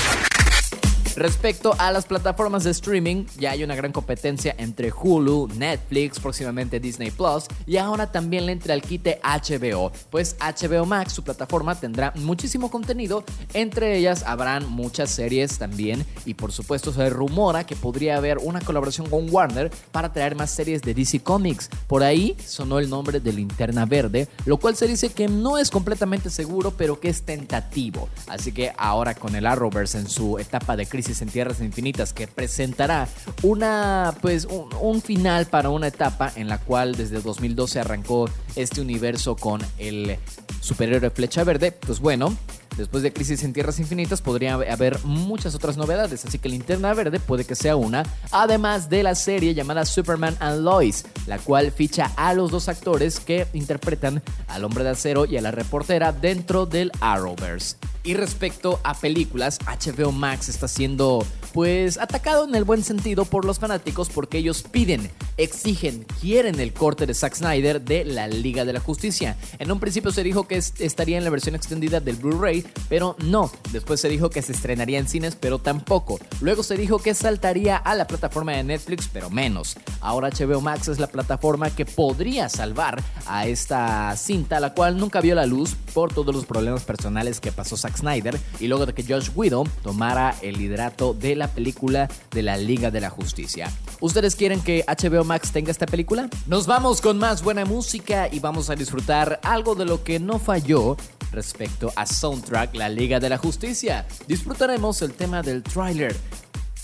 Respecto 1.16 1.76
a 1.78 1.92
las 1.92 2.06
plataformas 2.06 2.64
de 2.64 2.72
streaming, 2.72 3.26
ya 3.38 3.52
hay 3.52 3.66
una 3.66 3.76
gran 3.76 3.92
competencia 3.92 4.56
entre 4.58 4.94
Hulu, 4.94 5.50
Netflix, 5.58 6.20
próximamente 6.22 6.80
Disney 6.80 7.12
Plus 7.12 7.46
y 7.66 7.78
ahora 7.78 8.12
también 8.12 8.46
le 8.46 8.54
entra 8.54 8.74
al 8.74 8.82
quite 8.82 9.20
HBO, 9.22 9.92
pues 10.10 10.38
HBO 10.40 10.86
Max, 10.86 11.12
su 11.12 11.24
plataforma, 11.24 11.76
tendrá 11.76 12.14
muchísimo 12.16 12.72
contenido, 12.72 13.26
entre 13.54 13.98
ellas 13.98 14.24
habrán 14.26 14.70
muchas 14.70 15.12
series 15.12 15.58
también 15.58 16.06
y 16.26 16.34
por 16.34 16.54
supuesto 16.54 16.94
se 16.94 17.10
rumora 17.10 17.66
que 17.66 17.76
podría 17.76 18.16
haber 18.16 18.38
una 18.38 18.62
colaboración 18.62 19.10
con 19.10 19.30
Warner 19.30 19.70
para 19.92 20.14
traer 20.14 20.36
más 20.36 20.50
series 20.52 20.82
de 20.82 20.94
DC 20.94 21.20
Comics. 21.20 21.70
Por 21.88 22.04
ahí 22.04 22.38
sonó 22.46 22.80
el 22.80 22.90
nombre 22.90 23.20
de 23.20 23.34
Linterna 23.34 23.86
Verde, 23.86 24.30
lo 24.46 24.58
cual 24.58 24.78
se 24.78 24.88
dice 24.88 25.10
que 25.10 25.28
no 25.28 25.58
es 25.58 25.72
completamente 25.72 26.30
seguro, 26.30 26.72
pero 26.72 27.02
que 27.02 27.10
es 27.10 27.24
tentativo. 27.24 28.08
Así 28.28 28.54
que 28.54 28.72
ahora 28.78 29.14
con 29.14 29.36
el 29.36 29.46
Arrowverse 29.46 29.98
en 29.98 30.10
su 30.10 30.40
etapa 30.40 30.78
de 30.78 30.86
crisis 30.86 31.01
en 31.10 31.30
Tierras 31.30 31.62
Infinitas 31.62 32.14
que 32.14 32.28
presentará 32.28 33.08
una 33.42 34.16
pues 34.22 34.46
un, 34.46 34.70
un, 34.80 35.02
final 35.02 35.48
para 35.48 35.70
una 35.70 35.88
etapa 35.88 36.32
en 36.36 36.48
la 36.48 36.60
cual 36.60 36.96
desde 36.96 37.22
2012 37.22 37.80
arrancó 37.80 38.30
este 38.56 38.82
universo 38.82 39.36
con 39.36 39.62
el 39.78 40.18
superhéroe 40.60 41.10
Flecha 41.10 41.44
Verde, 41.44 41.72
pues 41.72 42.00
bueno, 42.00 42.36
Después 42.78 43.04
de 43.04 43.12
Crisis 43.12 43.44
en 43.44 43.54
Tierras 43.54 43.80
Infinitas 43.80 44.22
podría 44.22 44.54
haber 44.54 45.04
muchas 45.04 45.56
otras 45.56 45.78
novedades, 45.78 46.26
así 46.26 46.40
que 46.40 46.50
Linterna 46.50 46.94
Verde 46.94 47.20
puede 47.20 47.46
que 47.46 47.56
sea 47.56 47.76
una, 47.76 48.04
además 48.32 48.90
de 48.90 49.04
la 49.04 49.16
serie 49.16 49.54
llamada 49.54 49.86
Superman 49.86 50.38
and 50.40 50.64
Lois, 50.64 51.06
la 51.28 51.38
cual 51.38 51.72
ficha 51.72 52.12
a 52.16 52.34
los 52.34 52.52
dos 52.52 52.70
actores 52.70 53.20
que 53.20 53.48
interpretan 53.54 54.24
al 54.48 54.64
hombre 54.64 54.84
de 54.84 54.92
acero 54.92 55.26
y 55.26 55.38
a 55.38 55.42
la 55.42 55.52
reportera 55.52 56.12
dentro 56.12 56.66
del 56.66 56.92
Arrowverse. 57.02 57.76
Y 58.04 58.16
respecto 58.16 58.80
a 58.84 58.96
películas, 58.96 59.60
HBO 59.60 60.12
Max 60.12 60.50
está 60.50 60.68
siendo 60.68 61.24
pues 61.54 61.98
atacado 61.98 62.46
en 62.46 62.56
el 62.56 62.64
buen 62.64 62.84
sentido 62.84 63.26
por 63.26 63.46
los 63.46 63.60
fanáticos 63.60 64.10
porque 64.10 64.40
ellos 64.40 64.64
piden, 64.64 65.12
exigen, 65.38 66.06
quieren 66.20 66.60
el 66.60 66.74
corte 66.74 67.06
de 67.06 67.14
Zack 67.14 67.36
Snyder 67.36 67.82
de 67.82 68.06
la 68.06 68.28
Liga 68.28 68.66
de 68.66 68.74
la 68.74 68.80
Justicia. 68.80 69.38
En 69.60 69.72
un 69.72 69.80
principio 69.80 70.12
se 70.12 70.24
dijo 70.24 70.48
que 70.48 70.56
estaría 70.56 71.18
en 71.18 71.24
la 71.24 71.30
versión 71.30 71.54
extendida 71.54 72.00
del 72.00 72.16
Blu-ray, 72.16 72.61
pero 72.90 73.16
no. 73.24 73.52
Después 73.72 74.02
se 74.02 74.10
dijo 74.10 74.30
que 74.30 74.42
se 74.42 74.52
estrenaría 74.52 75.00
en 75.00 75.08
cines, 75.08 75.36
pero 75.36 75.60
tampoco. 75.60 76.20
Luego 76.42 76.64
se 76.64 76.78
dijo 76.78 77.00
que 77.00 77.14
saltaría 77.14 77.78
a 77.78 77.96
la 77.96 78.08
plataforma 78.08 78.54
de 78.54 78.64
Netflix, 78.64 79.10
pero 79.12 79.30
menos. 79.30 79.78
Ahora 80.00 80.30
HBO 80.30 80.62
Max 80.62 80.88
es 80.88 81.00
la 81.00 81.08
plataforma 81.08 81.70
que 81.70 81.86
podría 81.86 82.50
salvar 82.50 83.02
a 83.28 83.48
esta 83.48 84.16
cinta, 84.18 84.60
la 84.60 84.74
cual 84.74 84.98
nunca 84.98 85.22
vio 85.22 85.36
la 85.36 85.46
luz 85.46 85.76
por 85.94 86.14
todos 86.14 86.34
los 86.34 86.46
problemas 86.46 86.84
personales 86.84 87.40
que 87.40 87.52
pasó 87.52 87.78
Zack 87.78 87.98
Snyder 87.98 88.40
y 88.60 88.68
luego 88.68 88.86
de 88.86 88.94
que 88.94 89.04
Josh 89.04 89.30
Whedon 89.36 89.70
tomara 89.84 90.36
el 90.42 90.58
liderato 90.58 91.14
de 91.14 91.36
la 91.36 91.48
película 91.48 92.10
de 92.32 92.44
la 92.44 92.58
Liga 92.58 92.92
de 92.92 93.02
la 93.02 93.10
Justicia. 93.10 93.72
¿Ustedes 94.00 94.36
quieren 94.36 94.62
que 94.62 94.84
HBO 94.88 95.24
Max 95.24 95.52
tenga 95.52 95.72
esta 95.72 95.86
película? 95.86 96.30
Nos 96.48 96.68
vamos 96.68 97.02
con 97.02 97.18
más 97.18 97.44
buena 97.44 97.66
música 97.66 98.28
y 98.32 98.40
vamos 98.40 98.70
a 98.70 98.76
disfrutar 98.76 99.40
algo 99.44 99.76
de 99.76 99.86
lo 99.86 100.04
que 100.04 100.20
no 100.20 100.40
falló 100.40 100.98
respecto 101.32 101.92
a 101.96 102.06
soundtrack 102.06 102.76
La 102.76 102.90
Liga 102.90 103.20
de 103.20 103.30
la 103.30 103.38
Justicia. 103.38 104.06
Disfrutaremos 104.28 105.02
el 105.02 105.14
tema 105.14 105.42
del 105.42 105.64
tráiler. 105.64 106.16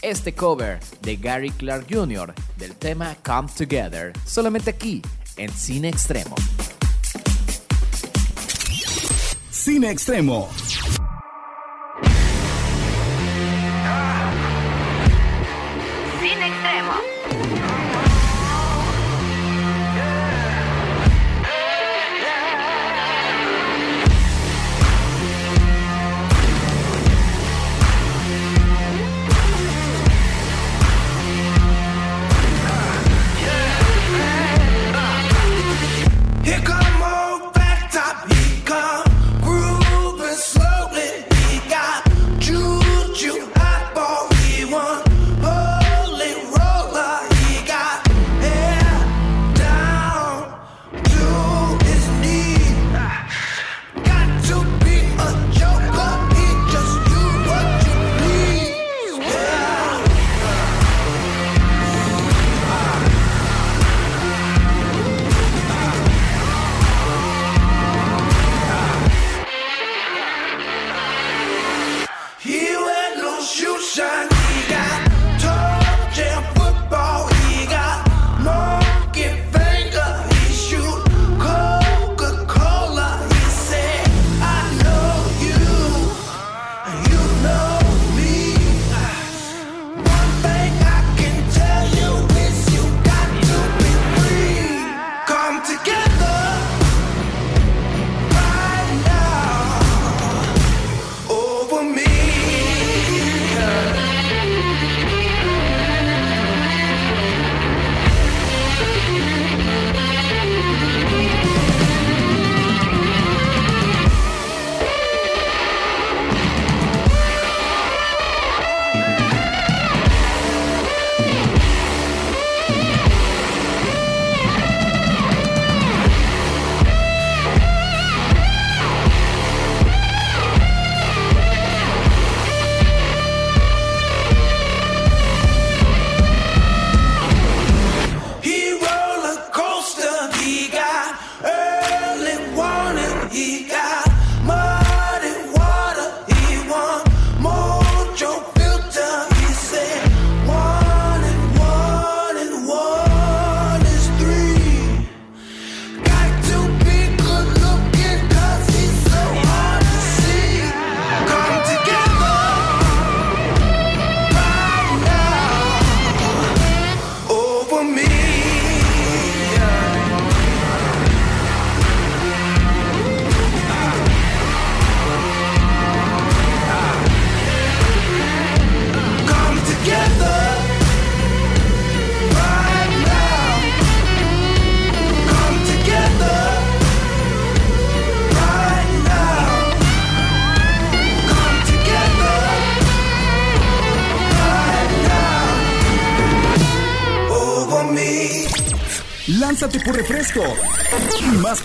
Este 0.02 0.34
cover 0.34 0.80
de 1.02 1.18
Gary 1.18 1.50
Clark 1.52 1.88
Jr. 1.90 2.34
del 2.58 2.76
tema 2.76 3.16
Come 3.26 3.50
Together, 3.58 4.14
solamente 4.26 4.70
aquí 4.70 5.02
en 5.38 5.52
Cine 5.52 5.90
Extremo. 5.90 6.36
Cine 9.52 9.92
Extremo. 9.92 10.50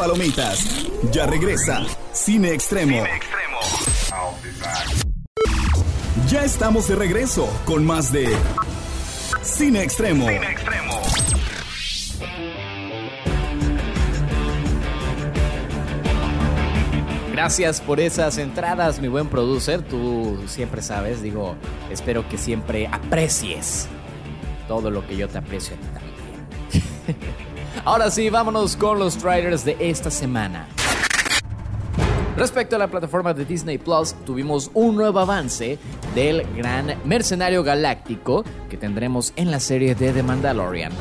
Palomitas. 0.03 0.67
Ya 1.13 1.27
regresa 1.27 1.87
Cine 2.13 2.53
Extremo. 2.53 3.05
Ya 6.27 6.43
estamos 6.43 6.89
de 6.89 6.97
regreso 6.97 7.49
con 7.65 7.87
más 7.87 8.11
de 8.11 8.37
Cine 9.45 9.85
Extremo. 9.85 10.27
Gracias 17.31 17.81
por 17.81 18.01
esas 18.01 18.39
entradas, 18.39 19.01
mi 19.01 19.07
buen 19.07 19.29
producer. 19.29 19.83
Tú 19.83 20.37
siempre 20.49 20.83
sabes, 20.83 21.23
digo, 21.23 21.55
espero 21.93 22.29
que 22.29 22.39
siempre 22.39 22.89
aprecies 22.89 23.87
todo 24.67 24.91
lo 24.91 25.07
que 25.07 25.17
yo 25.17 25.29
te 25.29 25.39
aprecio 25.39 25.77
a 25.77 26.01
ti. 26.01 26.02
Ahora 27.85 28.13
sí, 28.13 28.31
vámonos 28.31 28.77
con 28.77 29.01
los 29.01 29.17
trailers 29.17 29.65
de 29.65 29.77
esta 29.81 30.09
semana. 30.09 30.69
Respecto 32.37 32.77
a 32.77 32.79
la 32.79 32.87
plataforma 32.87 33.35
de 33.35 33.45
Disney 33.45 33.77
Plus, 33.77 34.15
tuvimos 34.25 34.71
un 34.73 34.95
nuevo 34.95 35.19
avance 35.19 35.81
del 36.15 36.47
gran 36.55 36.97
mercenario 37.05 37.65
galáctico 37.65 38.45
que 38.71 38.77
tendremos 38.77 39.33
en 39.35 39.51
la 39.51 39.59
serie 39.59 39.97
de 39.97 40.13
The 40.13 40.23
Mandalorian. 40.23 40.93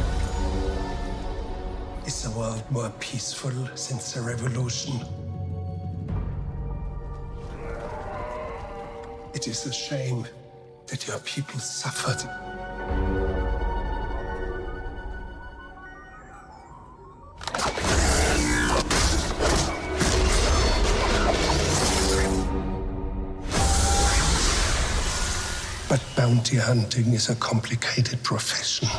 Is 2.07 2.23
the 2.23 2.29
world 2.29 2.63
more 2.71 2.91
peaceful 2.99 3.53
since 3.75 4.13
the 4.13 4.21
revolution? 4.21 4.99
It 9.35 9.47
is 9.47 9.67
a 9.67 9.71
shame 9.71 10.23
that 10.87 11.07
your 11.07 11.19
people 11.19 11.59
suffered. 11.59 12.27
But 25.91 25.99
bounty 26.15 26.56
hunting 26.56 27.13
is 27.13 27.30
a 27.30 27.36
complicated 27.36 28.17
profession. 28.23 28.89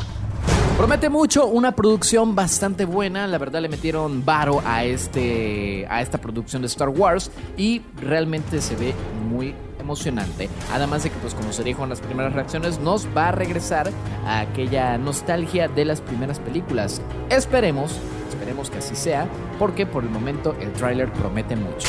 Promete 0.77 1.09
mucho, 1.09 1.47
una 1.47 1.75
producción 1.75 2.35
bastante 2.35 2.85
buena. 2.85 3.27
La 3.27 3.39
verdad 3.39 3.63
le 3.63 3.71
metieron 3.71 4.27
varo 4.27 4.63
a 4.67 4.85
este 4.85 5.87
a 5.89 6.03
esta 6.03 6.19
producción 6.19 6.61
de 6.61 6.67
Star 6.67 6.91
Wars 6.91 7.31
y 7.57 7.81
realmente 7.97 8.61
se 8.61 8.77
ve 8.77 8.95
muy 9.27 9.55
emocionante. 9.81 10.51
Además 10.71 11.05
de 11.05 11.09
que 11.09 11.17
pues 11.17 11.33
como 11.33 11.55
se 11.55 11.65
dijo 11.65 11.83
en 11.83 11.89
las 11.89 12.03
primeras 12.03 12.35
reacciones 12.35 12.79
nos 12.79 13.07
va 13.17 13.29
a 13.29 13.33
regresar 13.33 13.91
a 14.27 14.41
aquella 14.41 14.99
nostalgia 14.99 15.69
de 15.69 15.87
las 15.87 16.03
primeras 16.03 16.41
películas. 16.41 17.01
Esperemos, 17.31 17.97
esperemos 18.29 18.69
que 18.69 18.77
así 18.77 18.97
sea, 18.97 19.27
porque 19.59 19.87
por 19.87 20.05
el 20.05 20.11
momento 20.11 20.55
el 20.61 20.71
tráiler 20.75 21.11
promete 21.11 21.57
mucho. 21.57 21.89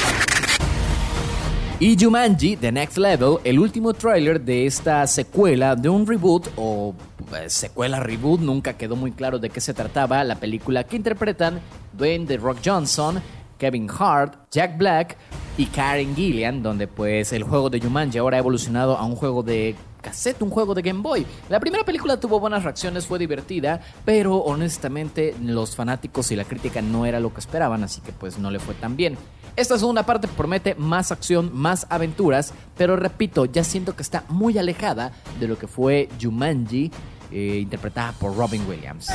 Y 1.84 1.98
Jumanji, 2.00 2.56
The 2.56 2.72
Next 2.72 2.98
Level, 2.98 3.39
el 3.43 3.60
último 3.60 3.93
tráiler 3.93 4.39
de 4.39 4.65
esta 4.65 5.06
secuela 5.06 5.76
de 5.76 5.89
un 5.89 6.08
reboot 6.08 6.48
o 6.56 6.96
eh, 7.36 7.50
secuela 7.50 8.00
reboot, 8.00 8.39
nunca 8.39 8.78
quedó 8.78 8.96
muy 8.96 9.12
claro 9.12 9.38
de 9.38 9.50
qué 9.50 9.60
se 9.60 9.74
trataba, 9.74 10.24
la 10.24 10.36
película 10.36 10.86
que 10.86 10.96
interpretan 10.96 11.60
Dwayne 11.91 12.26
The 12.26 12.38
Rock 12.38 12.60
Johnson, 12.63 13.22
Kevin 13.58 13.89
Hart, 14.00 14.50
Jack 14.50 14.78
Black 14.78 15.17
y 15.58 15.65
Karen 15.65 16.15
Gillian, 16.15 16.63
donde 16.63 16.88
pues 16.88 17.34
el 17.34 17.43
juego 17.43 17.69
de 17.69 17.82
Jumanji 17.82 18.17
ahora 18.17 18.38
ha 18.38 18.39
evolucionado 18.39 18.98
a 18.98 19.04
un 19.06 19.17
juego 19.17 19.43
de 19.43 19.76
cassette, 20.02 20.41
un 20.41 20.52
juego 20.52 20.74
de 20.74 20.84
Game 20.84 21.02
Boy. 21.02 21.26
La 21.50 21.60
primera 21.60 21.84
película 21.84 22.17
tuvo 22.17 22.39
buenas 22.39 22.63
reacciones, 22.63 23.08
fue 23.08 23.19
divertida, 23.19 23.82
pero 24.06 24.38
honestamente 24.38 25.36
los 25.43 25.76
fanáticos 25.76 26.32
y 26.32 26.38
la 26.38 26.46
crítica 26.46 26.82
no 26.82 27.06
era 27.06 27.19
lo 27.19 27.34
que 27.34 27.41
esperaban, 27.41 27.84
así 27.84 28.00
que 28.00 28.13
pues 28.13 28.39
no 28.39 28.52
le 28.52 28.60
fue 28.60 28.74
tan 28.74 28.96
bien. 28.96 29.17
Esta 29.56 29.78
segunda 29.78 30.04
parte 30.04 30.28
promete 30.28 30.74
más 30.74 31.12
acción, 31.12 31.52
más 31.54 31.86
aventuras, 31.92 32.54
pero 32.76 32.96
repito, 32.96 33.46
ya 33.46 33.63
siento 33.63 33.96
que 33.96 34.02
está 34.02 34.24
muy 34.30 34.58
alejada 34.58 35.12
de 35.39 35.48
lo 35.48 35.60
que 35.60 35.68
fue 35.68 36.10
Jumanji, 36.20 36.92
eh, 37.32 37.60
interpretada 37.62 38.13
por 38.13 38.36
Robin 38.36 38.66
Williams. 38.68 39.10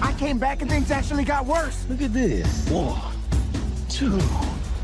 I 0.00 0.12
came 0.20 0.38
back 0.38 0.62
and 0.62 0.70
things 0.70 0.92
actually 0.92 1.24
got 1.24 1.44
worse. 1.46 1.84
Look 1.88 2.00
at 2.00 2.12
this. 2.12 2.68
One, 2.70 2.96
two, 3.88 4.20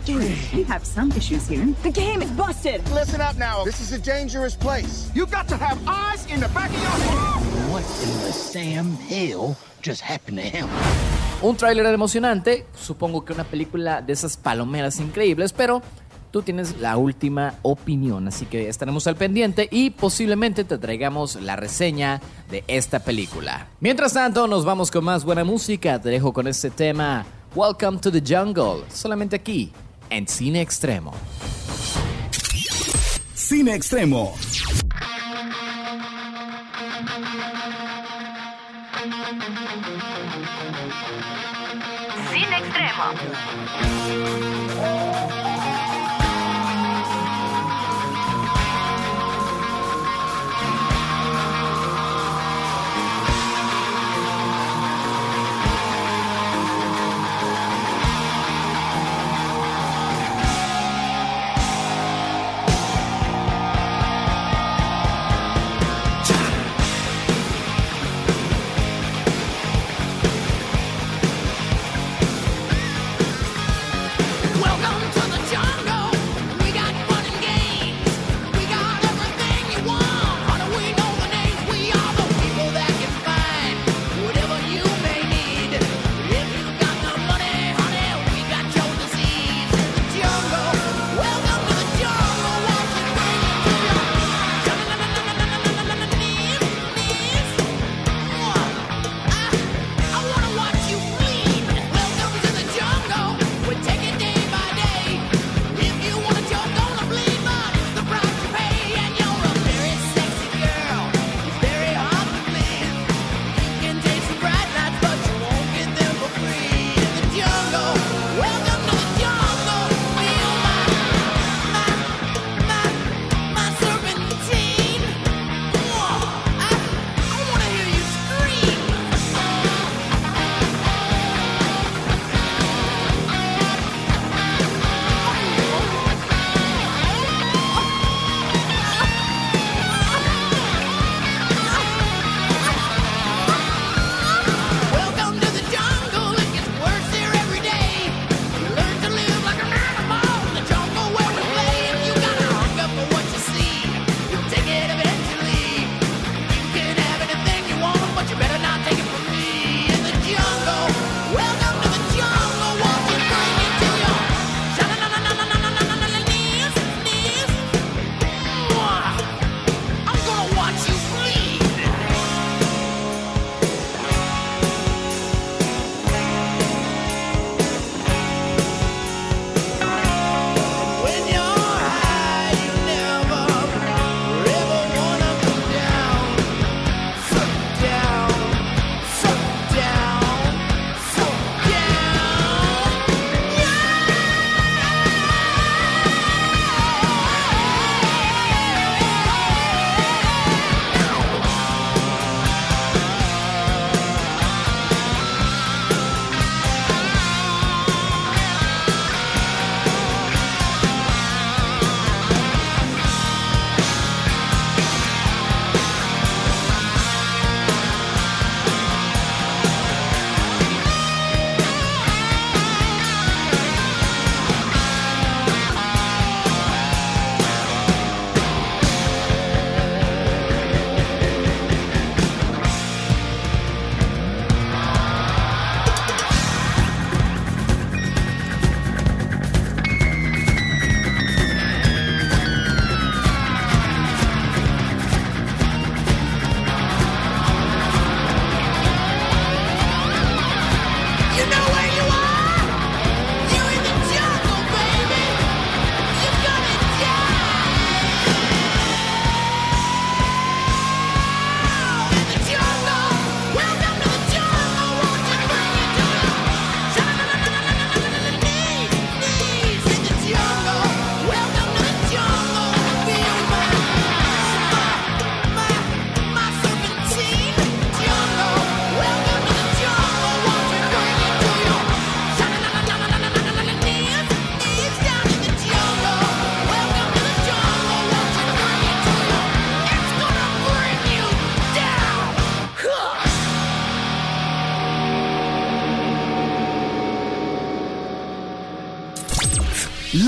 three. 0.05 0.37
We 0.53 0.65
have 0.65 0.85
some 0.85 1.13
issues 1.13 1.47
here. 1.49 1.65
The 1.85 1.93
game 1.93 2.21
is 2.21 2.31
busted. 2.33 2.83
Listen 2.91 3.21
up 3.21 3.37
now. 3.37 3.65
This 3.65 3.81
is 3.81 3.93
a 3.93 4.01
dangerous 4.01 4.57
place. 4.57 5.11
You 5.15 5.27
got 5.27 5.47
to 5.49 5.57
have 5.57 5.79
eyes 5.87 6.27
in 6.27 6.41
the 6.41 6.49
back 6.49 6.71
of 6.71 6.83
your 6.83 6.91
head. 6.91 7.71
What 7.71 7.85
in 8.03 8.27
the 8.27 8.33
Sam 8.33 8.97
hell 9.09 9.57
just 9.81 10.01
happened 10.01 10.39
to 10.39 10.43
him? 10.43 10.69
Un 11.43 11.57
tráiler 11.57 11.87
emocionante, 11.87 12.67
supongo 12.75 13.25
que 13.25 13.33
una 13.33 13.45
película 13.45 14.01
de 14.01 14.13
esas 14.13 14.37
palomeras 14.37 14.99
increíbles, 14.99 15.53
pero 15.53 15.83
tú 16.31 16.43
tienes 16.43 16.81
la 16.81 16.97
última 16.97 17.55
opinión, 17.63 18.27
así 18.29 18.47
que 18.47 18.69
estaremos 18.69 19.07
al 19.07 19.17
pendiente 19.17 19.69
y 19.71 19.91
posiblemente 19.91 20.65
te 20.65 20.79
traigamos 20.79 21.37
la 21.37 21.55
reseña 21.55 22.21
de 22.51 22.65
esta 22.67 23.01
película. 23.01 23.69
Mientras 23.81 24.15
tanto, 24.15 24.47
nos 24.47 24.65
vamos 24.65 24.91
con 24.91 25.05
más 25.05 25.25
buena 25.25 25.45
música, 25.45 26.01
te 26.01 26.09
dejo 26.09 26.33
con 26.33 26.47
este 26.49 26.71
tema 26.71 27.25
Welcome 27.55 27.99
to 27.99 28.11
the 28.11 28.21
Jungle, 28.21 28.85
solamente 28.93 29.37
aquí, 29.37 29.71
en 30.11 30.27
Cine 30.27 30.61
Extremo. 30.61 31.13
Cine 33.35 33.75
Extremo. 33.75 34.35
Cine 42.31 42.57
Extremo. 42.59 43.07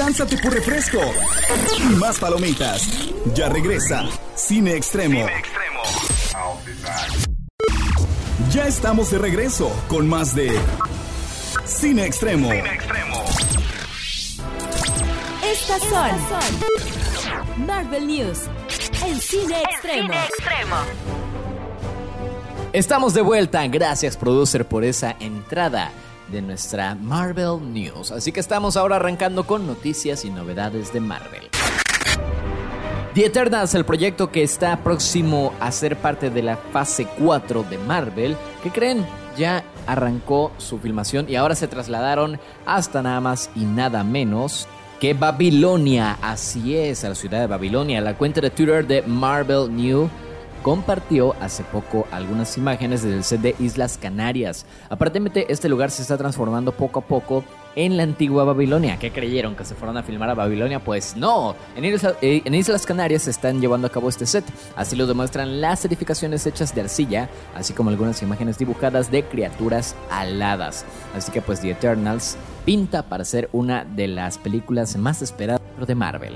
Lánzate 0.06 0.38
por 0.38 0.54
refresco 0.54 1.00
y 1.80 1.96
más 1.96 2.20
palomitas. 2.20 2.88
Ya 3.34 3.48
regresa 3.48 4.04
Cine 4.36 4.76
Extremo. 4.76 5.26
Ya 8.52 8.68
estamos 8.68 9.10
de 9.10 9.18
regreso 9.18 9.68
con 9.88 10.08
más 10.08 10.32
de 10.32 10.56
Cine 11.64 12.06
Extremo. 12.06 12.52
Estas 15.42 15.82
son 15.82 17.66
Marvel 17.66 18.06
News 18.06 18.42
en 19.04 19.20
Cine 19.20 19.60
Extremo. 19.60 20.14
Estamos 22.72 23.12
de 23.12 23.22
vuelta. 23.22 23.66
Gracias, 23.66 24.16
producer, 24.16 24.68
por 24.68 24.84
esa 24.84 25.16
entrada 25.18 25.90
de 26.28 26.42
nuestra 26.42 26.94
Marvel 26.94 27.72
News. 27.72 28.12
Así 28.12 28.32
que 28.32 28.40
estamos 28.40 28.76
ahora 28.76 28.96
arrancando 28.96 29.46
con 29.46 29.66
noticias 29.66 30.24
y 30.24 30.30
novedades 30.30 30.92
de 30.92 31.00
Marvel. 31.00 31.48
The 33.14 33.24
Eternals, 33.24 33.74
el 33.74 33.84
proyecto 33.84 34.30
que 34.30 34.42
está 34.42 34.76
próximo 34.84 35.54
a 35.58 35.72
ser 35.72 35.96
parte 35.96 36.28
de 36.28 36.42
la 36.42 36.56
fase 36.56 37.06
4 37.18 37.62
de 37.62 37.78
Marvel, 37.78 38.36
¿qué 38.62 38.70
creen? 38.70 39.06
Ya 39.38 39.64
arrancó 39.86 40.52
su 40.58 40.78
filmación 40.78 41.26
y 41.28 41.36
ahora 41.36 41.54
se 41.54 41.66
trasladaron 41.66 42.38
hasta 42.66 43.02
nada 43.02 43.20
más 43.20 43.48
y 43.54 43.64
nada 43.64 44.04
menos 44.04 44.68
que 45.00 45.14
Babilonia. 45.14 46.18
Así 46.20 46.76
es, 46.76 47.04
a 47.04 47.10
la 47.10 47.14
ciudad 47.14 47.40
de 47.40 47.46
Babilonia. 47.46 48.00
La 48.00 48.18
cuenta 48.18 48.40
de 48.40 48.50
Twitter 48.50 48.86
de 48.86 49.02
Marvel 49.02 49.74
New 49.74 50.10
compartió 50.66 51.36
hace 51.40 51.62
poco 51.62 52.08
algunas 52.10 52.58
imágenes 52.58 53.04
del 53.04 53.22
set 53.22 53.40
de 53.40 53.54
Islas 53.60 53.98
Canarias. 54.02 54.66
Aparentemente 54.90 55.46
este 55.48 55.68
lugar 55.68 55.92
se 55.92 56.02
está 56.02 56.18
transformando 56.18 56.72
poco 56.72 56.98
a 56.98 57.02
poco 57.02 57.44
en 57.76 57.96
la 57.96 58.02
antigua 58.02 58.42
Babilonia. 58.42 58.98
¿Qué 58.98 59.12
creyeron? 59.12 59.54
¿Que 59.54 59.64
se 59.64 59.76
fueron 59.76 59.96
a 59.96 60.02
filmar 60.02 60.28
a 60.30 60.34
Babilonia? 60.34 60.80
Pues 60.80 61.16
no. 61.16 61.54
En 61.76 61.84
Islas, 61.84 62.16
eh, 62.20 62.42
en 62.44 62.52
Islas 62.52 62.84
Canarias 62.84 63.22
se 63.22 63.30
están 63.30 63.60
llevando 63.60 63.86
a 63.86 63.90
cabo 63.90 64.08
este 64.08 64.26
set. 64.26 64.44
Así 64.74 64.96
lo 64.96 65.06
demuestran 65.06 65.60
las 65.60 65.84
edificaciones 65.84 66.44
hechas 66.48 66.74
de 66.74 66.80
arcilla, 66.80 67.30
así 67.54 67.72
como 67.72 67.90
algunas 67.90 68.20
imágenes 68.22 68.58
dibujadas 68.58 69.12
de 69.12 69.22
criaturas 69.22 69.94
aladas. 70.10 70.84
Así 71.14 71.30
que 71.30 71.42
pues 71.42 71.60
The 71.60 71.70
Eternals 71.70 72.36
pinta 72.64 73.04
para 73.04 73.24
ser 73.24 73.48
una 73.52 73.84
de 73.84 74.08
las 74.08 74.36
películas 74.36 74.96
más 74.96 75.22
esperadas 75.22 75.62
de 75.86 75.94
Marvel. 75.94 76.34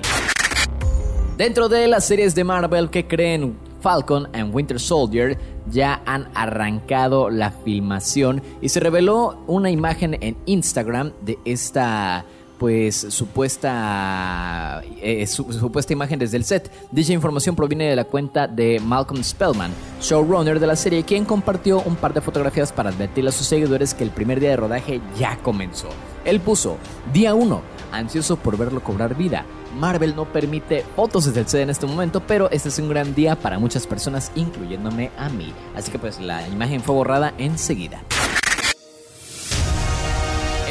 Dentro 1.35 1.67
de 1.67 1.89
las 1.89 2.05
series 2.05 2.33
de 2.33 2.45
Marvel 2.45 2.89
que 2.89 3.07
creen 3.07 3.70
Falcon 3.81 4.27
and 4.33 4.53
Winter 4.53 4.79
Soldier 4.79 5.37
ya 5.71 6.01
han 6.05 6.27
arrancado 6.35 7.29
la 7.29 7.51
filmación 7.51 8.41
y 8.61 8.69
se 8.69 8.79
reveló 8.79 9.39
una 9.47 9.69
imagen 9.71 10.17
en 10.21 10.37
Instagram 10.45 11.11
de 11.21 11.37
esta 11.45 12.25
pues 12.57 13.07
supuesta 13.09 14.83
eh, 15.01 15.25
su- 15.25 15.51
supuesta 15.51 15.93
imagen 15.93 16.19
desde 16.19 16.37
el 16.37 16.43
set. 16.43 16.71
Dicha 16.91 17.11
información 17.13 17.55
proviene 17.55 17.85
de 17.89 17.95
la 17.95 18.03
cuenta 18.03 18.47
de 18.47 18.79
Malcolm 18.79 19.23
Spellman, 19.23 19.71
showrunner 19.99 20.59
de 20.59 20.67
la 20.67 20.75
serie, 20.75 21.03
quien 21.03 21.25
compartió 21.25 21.81
un 21.81 21.95
par 21.95 22.13
de 22.13 22.21
fotografías 22.21 22.71
para 22.71 22.89
advertir 22.91 23.27
a 23.27 23.31
sus 23.31 23.47
seguidores 23.47 23.93
que 23.95 24.03
el 24.03 24.11
primer 24.11 24.39
día 24.39 24.51
de 24.51 24.57
rodaje 24.57 25.01
ya 25.17 25.37
comenzó. 25.41 25.87
Él 26.23 26.39
puso 26.39 26.77
día 27.11 27.33
1, 27.33 27.61
ansioso 27.91 28.37
por 28.37 28.57
verlo 28.57 28.83
cobrar 28.83 29.15
vida. 29.15 29.45
Marvel 29.77 30.15
no 30.15 30.25
permite 30.25 30.83
fotos 30.95 31.25
desde 31.25 31.41
el 31.41 31.47
set 31.47 31.61
en 31.61 31.69
este 31.69 31.85
momento, 31.85 32.21
pero 32.21 32.49
este 32.51 32.69
es 32.69 32.79
un 32.79 32.89
gran 32.89 33.15
día 33.15 33.35
para 33.35 33.59
muchas 33.59 33.87
personas, 33.87 34.31
incluyéndome 34.35 35.11
a 35.17 35.29
mí. 35.29 35.53
Así 35.75 35.91
que 35.91 35.99
pues 35.99 36.19
la 36.19 36.47
imagen 36.47 36.81
fue 36.81 36.95
borrada 36.95 37.33
enseguida. 37.37 38.03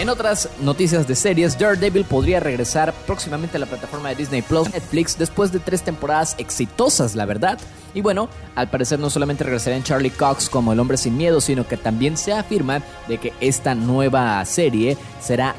En 0.01 0.09
otras 0.09 0.49
noticias 0.63 1.07
de 1.07 1.15
series, 1.15 1.59
Daredevil 1.59 2.07
podría 2.07 2.41
regresar 2.41 2.95
próximamente 3.07 3.59
a 3.59 3.61
la 3.61 3.67
plataforma 3.67 4.09
de 4.09 4.15
Disney 4.15 4.41
Plus 4.41 4.73
Netflix 4.73 5.19
después 5.19 5.53
de 5.53 5.59
tres 5.59 5.83
temporadas 5.83 6.37
exitosas, 6.39 7.15
la 7.15 7.27
verdad. 7.27 7.59
Y 7.93 8.01
bueno, 8.01 8.31
al 8.55 8.71
parecer 8.71 8.99
no 8.99 9.11
solamente 9.11 9.45
regresará 9.45 9.77
en 9.77 9.83
Charlie 9.83 10.09
Cox 10.09 10.49
como 10.49 10.73
el 10.73 10.81
hombre 10.81 10.97
sin 10.97 11.19
miedo, 11.19 11.43
sino 11.43 11.69
que 11.69 11.77
también 11.77 12.17
se 12.17 12.33
afirma 12.33 12.81
de 13.09 13.19
que 13.19 13.35
esta 13.41 13.75
nueva 13.75 14.43
serie 14.47 14.97
será 15.21 15.55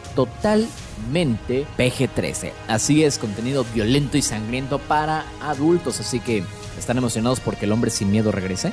totalmente 1.02 1.66
PG-13. 1.78 2.52
Así 2.68 3.04
es, 3.04 3.18
contenido 3.18 3.66
violento 3.74 4.18
y 4.18 4.22
sangriento 4.22 4.80
para 4.80 5.26
adultos, 5.42 6.00
así 6.00 6.20
que 6.20 6.44
están 6.78 6.98
emocionados 6.98 7.40
porque 7.40 7.66
el 7.66 7.72
hombre 7.72 7.92
sin 7.92 8.12
miedo 8.12 8.32
regrese. 8.32 8.72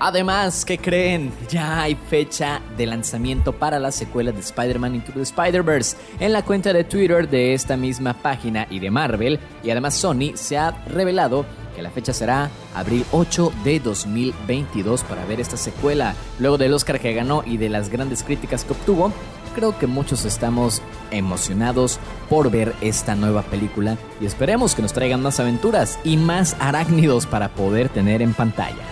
Además, 0.00 0.64
¿qué 0.64 0.78
creen? 0.78 1.32
Ya 1.48 1.82
hay 1.82 1.96
fecha 1.96 2.60
de 2.76 2.86
lanzamiento 2.86 3.52
para 3.52 3.80
la 3.80 3.90
secuela 3.90 4.30
de 4.30 4.38
Spider-Man 4.38 4.94
Into 4.94 5.12
the 5.12 5.22
Spider-Verse 5.22 5.96
en 6.20 6.32
la 6.32 6.44
cuenta 6.44 6.72
de 6.72 6.84
Twitter 6.84 7.28
de 7.28 7.52
esta 7.52 7.76
misma 7.76 8.14
página 8.14 8.68
y 8.70 8.78
de 8.78 8.92
Marvel. 8.92 9.40
Y 9.64 9.70
además 9.70 9.94
Sony 9.94 10.36
se 10.36 10.56
ha 10.56 10.70
revelado 10.86 11.44
que 11.74 11.82
la 11.82 11.90
fecha 11.90 12.12
será 12.12 12.48
abril 12.74 13.04
8 13.10 13.52
de 13.64 13.80
2022 13.80 15.02
para 15.02 15.24
ver 15.24 15.40
esta 15.40 15.56
secuela. 15.56 16.14
Luego 16.38 16.58
del 16.58 16.74
Oscar 16.74 17.00
que 17.00 17.12
ganó 17.12 17.42
y 17.44 17.56
de 17.56 17.68
las 17.68 17.88
grandes 17.88 18.22
críticas 18.22 18.64
que 18.64 18.72
obtuvo, 18.72 19.12
creo 19.58 19.76
que 19.76 19.88
muchos 19.88 20.24
estamos 20.24 20.80
emocionados 21.10 21.98
por 22.30 22.48
ver 22.48 22.76
esta 22.80 23.16
nueva 23.16 23.42
película 23.42 23.98
y 24.20 24.26
esperemos 24.26 24.76
que 24.76 24.82
nos 24.82 24.92
traigan 24.92 25.20
más 25.20 25.40
aventuras 25.40 25.98
y 26.04 26.16
más 26.16 26.54
arácnidos 26.60 27.26
para 27.26 27.48
poder 27.48 27.88
tener 27.88 28.22
en 28.22 28.34
pantalla. 28.34 28.84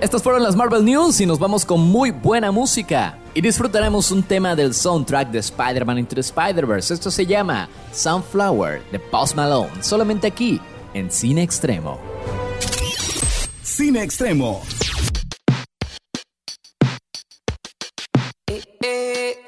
Estas 0.00 0.22
fueron 0.22 0.44
las 0.44 0.54
Marvel 0.54 0.84
News 0.84 1.20
y 1.20 1.26
nos 1.26 1.40
vamos 1.40 1.64
con 1.64 1.80
muy 1.80 2.12
buena 2.12 2.52
música. 2.52 3.18
Y 3.34 3.40
disfrutaremos 3.40 4.12
un 4.12 4.22
tema 4.22 4.54
del 4.54 4.72
soundtrack 4.72 5.32
de 5.32 5.40
Spider-Man 5.40 5.98
Into 5.98 6.14
the 6.14 6.20
Spider-Verse. 6.20 6.94
Esto 6.94 7.10
se 7.10 7.26
llama 7.26 7.68
Sunflower 7.92 8.84
de 8.92 9.00
Post 9.00 9.34
Malone. 9.34 9.82
Solamente 9.82 10.28
aquí, 10.28 10.60
en 10.94 11.10
Cine 11.10 11.42
Extremo. 11.42 11.98
Cine 13.64 14.04
Extremo. 14.04 14.62
Cine 18.48 19.47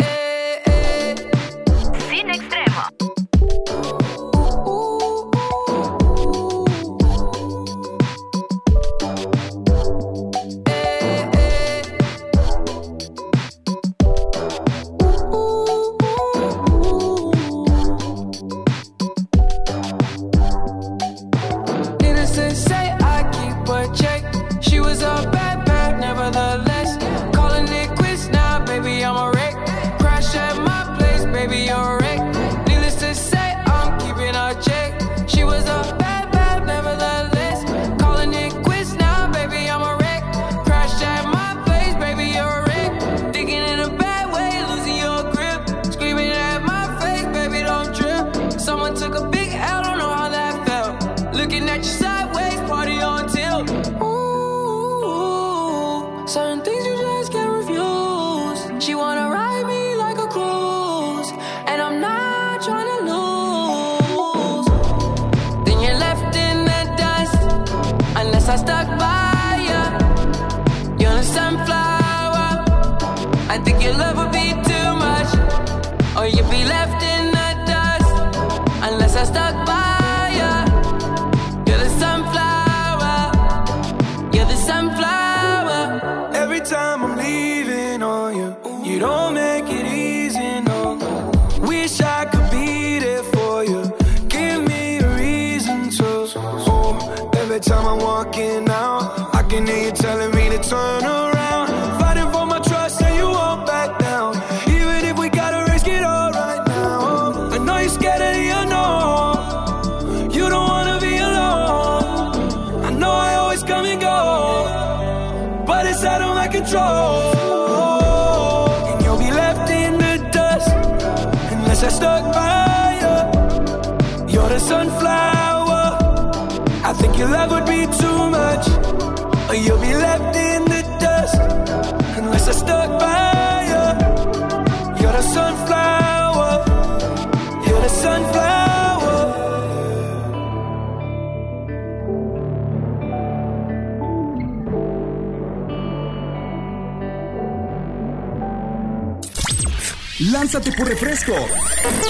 Lánzate 150.53 150.77
por 150.77 150.89
refresco 150.89 151.33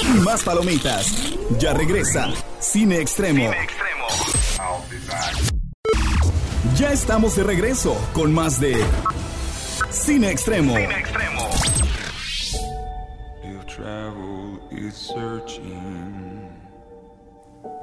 y 0.03 0.19
más 0.21 0.43
palomitas. 0.43 1.15
Ya 1.59 1.75
regresa 1.75 2.33
Cine 2.59 2.99
Extremo. 2.99 3.51
Ya 6.75 6.91
estamos 6.91 7.37
de 7.37 7.43
regreso 7.43 7.95
con 8.15 8.33
más 8.33 8.59
de 8.59 8.83
Cine 9.91 10.31
Extremo. 10.31 10.75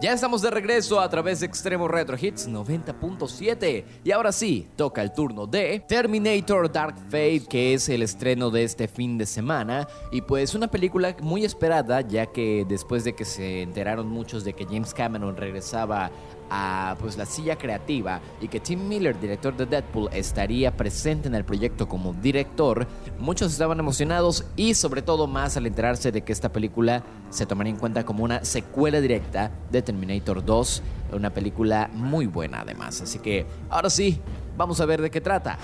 Ya 0.08 0.14
estamos 0.14 0.42
de 0.42 0.50
regreso 0.50 1.02
a 1.02 1.10
través 1.10 1.42
de 1.42 1.48
Extremo 1.48 1.86
Retro 1.86 2.16
Hits 2.18 2.48
90.7 2.48 3.84
y 4.06 4.12
ahora 4.12 4.32
sí, 4.32 4.66
toca 4.78 5.02
el 5.02 5.12
turno 5.12 5.46
de 5.48 5.84
Terminator 5.86 6.72
Dark 6.72 6.96
Fate 6.98 7.44
que 7.50 7.74
es 7.74 7.90
el 7.90 8.02
estreno 8.02 8.50
de 8.50 8.64
este 8.64 8.88
fin 8.88 9.18
de 9.18 9.26
semana. 9.26 9.86
Y 10.14 10.22
pues 10.22 10.56
una 10.56 10.70
película 10.70 11.14
muy 11.20 11.44
esperada 11.44 12.00
ya 12.00 12.26
que 12.26 12.66
después 12.70 13.04
de 13.04 13.16
que 13.16 13.26
se 13.26 13.64
enteraron 13.64 14.08
muchos 14.08 14.46
de 14.46 14.54
que 14.54 14.64
James 14.64 14.94
Cameron 14.94 15.36
regresaba 15.36 16.10
a 16.50 16.96
pues 17.00 17.18
la 17.18 17.26
silla 17.26 17.58
creativa 17.58 18.22
y 18.42 18.48
que 18.48 18.60
Tim 18.60 18.88
Miller, 18.88 19.20
director 19.20 19.56
de 19.56 19.66
Deadpool, 19.66 20.10
estaría 20.14 20.76
presente 20.76 21.28
en 21.28 21.36
el 21.36 21.46
proyecto 21.46 21.88
como 21.88 22.14
director, 22.14 22.88
muchos 23.20 23.52
estaban 23.52 23.80
emocionados 23.80 24.46
y 24.56 24.74
sobre 24.74 25.02
todo 25.02 25.28
más 25.28 25.58
al 25.58 25.66
enterarse 25.66 26.12
de 26.12 26.22
que 26.22 26.34
esta 26.34 26.52
película 26.52 27.04
se 27.30 27.46
tomaría 27.46 27.74
en 27.74 27.80
cuenta 27.80 28.06
como 28.06 28.24
una 28.24 28.44
secuela 28.46 29.02
directa 29.02 29.52
de 29.72 29.82
Terminator 29.82 30.44
2, 30.44 30.82
una 31.14 31.30
película 31.32 31.90
muy 31.94 32.26
buena 32.26 32.62
además. 32.62 33.02
Así 33.02 33.20
que 33.20 33.46
ahora 33.70 33.90
sí, 33.90 34.20
vamos 34.58 34.80
a 34.82 34.86
ver 34.86 35.02
de 35.02 35.10
qué 35.10 35.22
trata. 35.22 35.58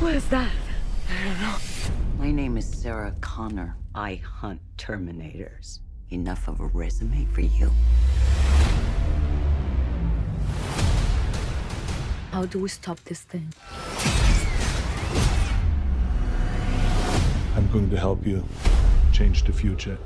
What 0.00 0.14
is 0.14 0.24
that? 0.28 0.50
I 1.08 1.24
don't 1.24 1.38
know. 1.40 1.56
My 2.18 2.30
name 2.30 2.58
is 2.58 2.66
Sarah 2.66 3.14
Connor. 3.20 3.76
I 3.96 4.16
hunt 4.16 4.60
Terminators. 4.76 5.78
Enough 6.10 6.48
of 6.48 6.58
a 6.58 6.66
resume 6.66 7.26
for 7.26 7.42
you. 7.42 7.70
How 12.32 12.44
do 12.44 12.58
we 12.58 12.68
stop 12.68 12.98
this 13.04 13.20
thing? 13.20 13.52
I'm 17.54 17.70
going 17.70 17.88
to 17.90 17.96
help 17.96 18.26
you 18.26 18.44
change 19.12 19.44
the 19.44 19.52
future. 19.52 19.96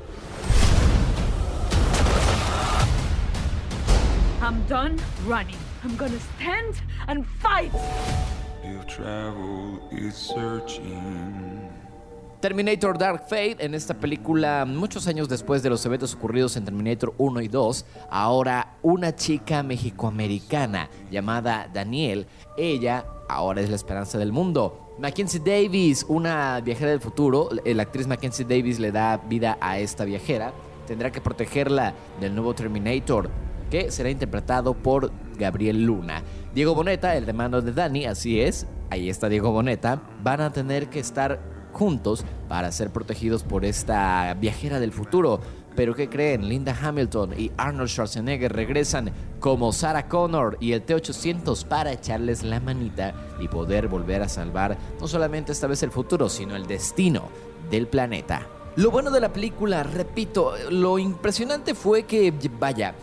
I'm 4.39 4.63
done 4.67 4.99
running. 5.25 5.57
I'm 5.83 5.95
gonna 5.95 6.19
stand 6.35 6.75
and 7.07 7.25
fight. 7.25 7.71
If 8.63 8.85
travel 8.85 9.89
is 9.91 10.15
searching. 10.15 11.88
Terminator 12.39 12.97
Dark 12.97 13.23
Fate, 13.23 13.57
en 13.59 13.73
esta 13.73 13.93
película, 13.95 14.63
muchos 14.65 15.07
años 15.07 15.27
después 15.27 15.61
de 15.61 15.69
los 15.69 15.85
eventos 15.85 16.13
ocurridos 16.15 16.55
en 16.55 16.63
Terminator 16.63 17.13
1 17.17 17.41
y 17.41 17.49
2, 17.49 17.85
ahora 18.09 18.77
una 18.81 19.13
chica 19.13 19.61
mexicoamericana 19.61 20.89
llamada 21.11 21.69
Daniel, 21.73 22.27
ella 22.55 23.05
ahora 23.27 23.59
es 23.59 23.69
la 23.69 23.75
esperanza 23.75 24.17
del 24.17 24.31
mundo. 24.31 24.95
Mackenzie 24.99 25.41
Davis, 25.41 26.05
una 26.07 26.61
viajera 26.61 26.91
del 26.91 27.01
futuro, 27.01 27.49
la 27.65 27.83
actriz 27.83 28.07
Mackenzie 28.07 28.45
Davis 28.45 28.79
le 28.79 28.93
da 28.93 29.17
vida 29.17 29.57
a 29.59 29.77
esta 29.79 30.05
viajera, 30.05 30.53
tendrá 30.87 31.11
que 31.11 31.19
protegerla 31.19 31.93
del 32.21 32.33
nuevo 32.35 32.55
Terminator, 32.55 33.29
que 33.69 33.91
será 33.91 34.09
interpretado 34.09 34.75
por 34.75 35.11
Gabriel 35.37 35.83
Luna. 35.83 36.23
Diego 36.55 36.73
Boneta, 36.73 37.17
el 37.17 37.27
hermano 37.27 37.61
de 37.61 37.73
Dani, 37.73 38.05
así 38.05 38.39
es, 38.39 38.65
ahí 38.89 39.09
está 39.09 39.27
Diego 39.27 39.51
Boneta, 39.51 40.01
van 40.23 40.39
a 40.39 40.53
tener 40.53 40.89
que 40.89 41.01
estar 41.01 41.58
juntos 41.79 42.25
para 42.49 42.73
ser 42.73 42.91
protegidos 42.91 43.43
por 43.43 43.63
esta 43.63 44.33
viajera 44.33 44.81
del 44.81 44.91
futuro. 44.91 45.39
Pero 45.77 45.95
¿qué 45.95 46.09
creen? 46.09 46.49
Linda 46.49 46.77
Hamilton 46.79 47.33
y 47.39 47.51
Arnold 47.55 47.89
Schwarzenegger 47.89 48.51
regresan 48.51 49.13
como 49.39 49.71
Sarah 49.71 50.09
Connor 50.09 50.57
y 50.59 50.73
el 50.73 50.81
T-800 50.81 51.63
para 51.65 51.93
echarles 51.93 52.43
la 52.43 52.59
manita 52.59 53.13
y 53.39 53.47
poder 53.47 53.87
volver 53.87 54.21
a 54.21 54.27
salvar 54.27 54.77
no 54.99 55.07
solamente 55.07 55.53
esta 55.53 55.67
vez 55.67 55.81
el 55.81 55.91
futuro, 55.91 56.27
sino 56.27 56.57
el 56.57 56.67
destino 56.67 57.29
del 57.71 57.87
planeta. 57.87 58.45
Lo 58.75 58.91
bueno 58.91 59.09
de 59.09 59.21
la 59.21 59.31
película, 59.31 59.83
repito, 59.83 60.53
lo 60.69 60.99
impresionante 60.99 61.75
fue 61.75 62.03
que, 62.03 62.33
vaya, 62.59 62.93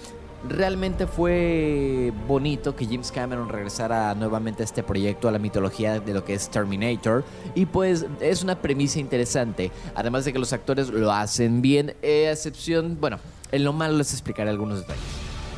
Realmente 0.48 1.06
fue 1.06 2.12
bonito 2.28 2.76
que 2.76 2.86
James 2.86 3.10
Cameron 3.10 3.48
regresara 3.48 4.14
nuevamente 4.14 4.62
a 4.62 4.64
este 4.64 4.82
proyecto, 4.82 5.28
a 5.28 5.32
la 5.32 5.38
mitología 5.38 5.98
de 5.98 6.14
lo 6.14 6.24
que 6.24 6.34
es 6.34 6.48
Terminator. 6.48 7.24
Y 7.54 7.66
pues 7.66 8.06
es 8.20 8.42
una 8.42 8.60
premisa 8.60 9.00
interesante. 9.00 9.72
Además 9.94 10.24
de 10.24 10.32
que 10.32 10.38
los 10.38 10.52
actores 10.52 10.88
lo 10.88 11.10
hacen 11.10 11.62
bien, 11.62 11.94
eh, 12.02 12.28
a 12.28 12.32
excepción, 12.32 12.98
bueno, 13.00 13.18
en 13.50 13.64
lo 13.64 13.72
malo 13.72 13.98
les 13.98 14.12
explicaré 14.12 14.50
algunos 14.50 14.80
detalles. 14.80 15.02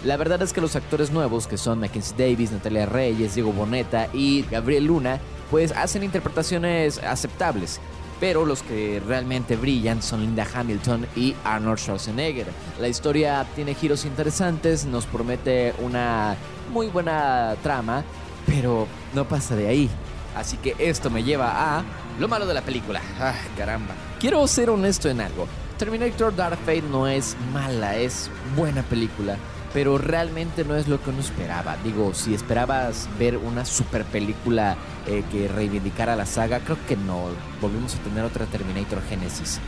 La 0.05 0.17
verdad 0.17 0.41
es 0.43 0.53
que 0.53 0.61
los 0.61 0.77
actores 0.77 1.11
nuevos, 1.11 1.47
que 1.47 1.59
son 1.59 1.81
Mackenzie 1.81 2.17
Davis, 2.17 2.53
Natalia 2.53 2.87
Reyes, 2.87 3.35
Diego 3.35 3.53
Boneta 3.53 4.09
y 4.13 4.43
Gabriel 4.43 4.87
Luna, 4.87 5.19
pues 5.51 5.73
hacen 5.73 6.05
interpretaciones 6.05 6.99
aceptables 6.99 7.81
pero 8.21 8.45
los 8.45 8.63
que 8.63 9.01
realmente 9.07 9.57
brillan 9.57 10.03
son 10.03 10.23
Linda 10.23 10.47
Hamilton 10.53 11.07
y 11.17 11.35
Arnold 11.45 11.79
Schwarzenegger. 11.79 12.47
La 12.81 12.89
historia 12.89 13.47
tiene 13.55 13.75
giros 13.75 14.05
interesantes, 14.05 14.85
nos 14.85 15.07
promete 15.07 15.75
una 15.81 16.37
muy 16.73 16.89
buena 16.89 17.57
trama, 17.63 18.05
pero 18.47 18.87
no 19.15 19.27
pasa 19.27 19.55
de 19.57 19.69
ahí. 19.69 19.91
Así 20.37 20.57
que 20.57 20.75
esto 20.79 21.11
me 21.11 21.25
lleva 21.25 21.79
a 21.79 21.85
lo 22.19 22.29
malo 22.29 22.47
de 22.47 22.55
la 22.55 22.63
película. 22.63 23.01
Ah, 23.21 23.35
caramba. 23.57 23.95
Quiero 24.21 24.47
ser 24.47 24.71
honesto 24.71 25.09
en 25.09 25.21
algo. 25.21 25.47
Terminator 25.79 26.35
Dark 26.35 26.59
Fate 26.59 26.83
no 26.83 27.07
es 27.07 27.37
mala, 27.53 27.97
es 27.97 28.31
buena 28.57 28.83
película 28.83 29.37
pero 29.73 29.99
realmente 29.99 30.65
no 30.65 30.77
es 30.77 30.89
lo 30.89 31.03
que 31.03 31.11
uno 31.11 31.21
esperaba. 31.21 31.77
Digo, 31.85 32.15
si 32.15 32.35
esperabas 32.35 33.09
ver 33.19 33.37
una 33.37 33.65
super 33.65 34.05
película 34.05 34.77
eh, 35.07 35.25
que 35.31 35.49
reivindicara 35.49 36.17
la 36.17 36.27
saga, 36.27 36.61
creo 36.61 36.79
que 36.87 36.97
no. 36.97 37.27
Volvimos 37.61 37.95
a 37.95 37.99
tener 37.99 38.25
otra 38.25 38.47
Terminator 38.47 39.03
Genesis. 39.09 39.61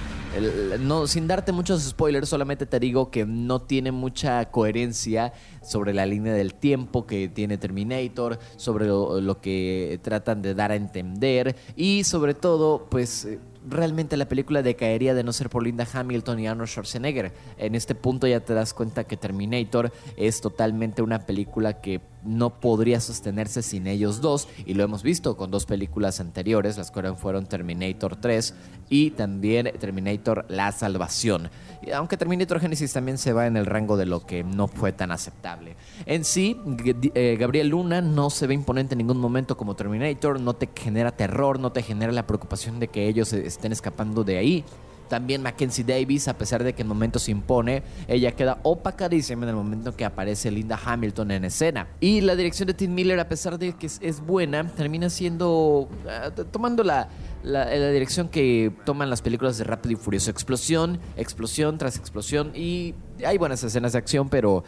No, 0.78 1.08
sin 1.08 1.26
darte 1.26 1.50
muchos 1.50 1.82
spoilers, 1.82 2.28
solamente 2.28 2.64
te 2.64 2.78
digo 2.78 3.10
que 3.10 3.26
no 3.26 3.62
tiene 3.62 3.90
mucha 3.90 4.44
coherencia 4.44 5.32
sobre 5.60 5.92
la 5.92 6.06
línea 6.06 6.32
del 6.32 6.54
tiempo 6.54 7.04
que 7.04 7.28
tiene 7.28 7.58
Terminator, 7.58 8.38
sobre 8.54 8.86
lo, 8.86 9.20
lo 9.20 9.40
que 9.40 9.98
tratan 10.02 10.40
de 10.40 10.54
dar 10.54 10.70
a 10.70 10.76
entender 10.76 11.56
y 11.74 12.04
sobre 12.04 12.34
todo, 12.34 12.86
pues 12.88 13.24
eh, 13.24 13.40
realmente 13.68 14.16
la 14.16 14.28
película 14.28 14.62
decaería 14.62 15.14
de 15.14 15.24
no 15.24 15.32
ser 15.32 15.50
por 15.50 15.62
Linda 15.62 15.86
Hamilton 15.92 16.40
y 16.40 16.46
Arnold 16.46 16.68
Schwarzenegger. 16.68 17.32
En 17.58 17.74
este 17.74 17.94
punto 17.94 18.26
ya 18.26 18.40
te 18.40 18.54
das 18.54 18.74
cuenta 18.74 19.04
que 19.04 19.16
Terminator 19.16 19.92
es 20.16 20.40
totalmente 20.40 21.02
una 21.02 21.26
película 21.26 21.80
que 21.80 22.00
no 22.24 22.60
podría 22.60 23.00
sostenerse 23.00 23.62
sin 23.62 23.86
ellos 23.86 24.20
dos 24.20 24.48
y 24.66 24.74
lo 24.74 24.84
hemos 24.84 25.02
visto 25.02 25.36
con 25.36 25.50
dos 25.50 25.66
películas 25.66 26.20
anteriores, 26.20 26.76
las 26.76 26.90
cuales 26.90 27.18
fueron 27.18 27.46
Terminator 27.46 28.16
3 28.16 28.54
y 28.88 29.10
también 29.12 29.70
Terminator 29.78 30.44
La 30.48 30.72
Salvación. 30.72 31.50
Y 31.82 31.92
Aunque 31.92 32.16
Terminator 32.16 32.60
Genesis 32.60 32.92
también 32.92 33.18
se 33.18 33.32
va 33.32 33.46
en 33.46 33.56
el 33.56 33.66
rango 33.66 33.96
de 33.96 34.06
lo 34.06 34.26
que 34.26 34.44
no 34.44 34.68
fue 34.68 34.92
tan 34.92 35.12
aceptable. 35.12 35.76
En 36.06 36.24
sí, 36.24 36.60
eh, 37.14 37.36
Gabriel 37.38 37.68
Luna 37.68 38.00
no 38.00 38.30
se 38.30 38.46
ve 38.46 38.54
imponente 38.54 38.94
en 38.94 38.98
ningún 38.98 39.18
momento 39.18 39.56
como 39.56 39.76
Terminator, 39.76 40.40
no 40.40 40.54
te 40.54 40.68
genera 40.74 41.12
terror, 41.12 41.58
no 41.58 41.72
te 41.72 41.82
genera 41.82 42.12
la 42.12 42.26
preocupación 42.26 42.80
de 42.80 42.88
que 42.88 43.08
ellos 43.08 43.32
eh, 43.32 43.46
estén 43.46 43.72
escapando 43.72 44.24
de 44.24 44.38
ahí. 44.38 44.64
También 45.10 45.42
Mackenzie 45.42 45.82
Davis, 45.82 46.28
a 46.28 46.38
pesar 46.38 46.62
de 46.62 46.72
que 46.72 46.82
en 46.82 46.88
momentos 46.88 47.24
se 47.24 47.32
impone, 47.32 47.82
ella 48.06 48.30
queda 48.30 48.60
opacadísima 48.62 49.42
en 49.42 49.48
el 49.48 49.56
momento 49.56 49.96
que 49.96 50.04
aparece 50.04 50.52
Linda 50.52 50.78
Hamilton 50.82 51.32
en 51.32 51.44
escena. 51.46 51.88
Y 51.98 52.20
la 52.20 52.36
dirección 52.36 52.68
de 52.68 52.74
Tim 52.74 52.94
Miller, 52.94 53.18
a 53.18 53.28
pesar 53.28 53.58
de 53.58 53.72
que 53.72 53.86
es, 53.86 54.20
buena, 54.20 54.68
termina 54.68 55.10
siendo. 55.10 55.88
ah, 56.08 56.30
tomando 56.52 56.84
la, 56.84 57.08
la, 57.42 57.64
la 57.64 57.90
dirección 57.90 58.28
que 58.28 58.72
toman 58.84 59.10
las 59.10 59.20
películas 59.20 59.58
de 59.58 59.64
Rápido 59.64 59.94
y 59.94 59.96
Furioso. 59.96 60.30
Explosión, 60.30 61.00
explosión 61.16 61.76
tras 61.76 61.96
explosión. 61.96 62.52
Y 62.54 62.94
hay 63.26 63.36
buenas 63.36 63.64
escenas 63.64 63.94
de 63.94 63.98
acción, 63.98 64.28
pero 64.28 64.62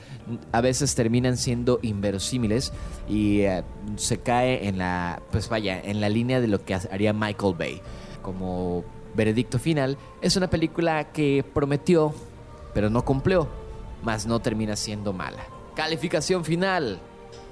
a 0.51 0.61
veces 0.61 0.93
terminan 0.97 1.36
siendo 1.36 1.78
inverosímiles 1.82 2.72
y 3.09 3.43
eh, 3.43 3.62
se 3.95 4.18
cae 4.18 4.66
en 4.66 4.78
la. 4.78 5.22
Pues 5.30 5.49
vaya, 5.49 5.80
en 5.80 6.01
la 6.01 6.09
línea 6.09 6.40
de 6.40 6.49
lo 6.49 6.64
que 6.64 6.74
haría 6.74 7.12
Michael 7.12 7.55
Bay. 7.57 7.80
Como 8.22 8.84
veredicto 9.15 9.59
final, 9.59 9.99
es 10.21 10.37
una 10.37 10.49
película 10.49 11.13
que 11.13 11.45
prometió 11.55 12.15
pero 12.75 12.91
no 12.91 13.05
cumplió, 13.05 13.49
mas 14.03 14.27
no 14.27 14.41
termina 14.41 14.77
siendo 14.77 15.13
mala. 15.13 15.45
Calificación 15.75 16.45
final, 16.45 17.01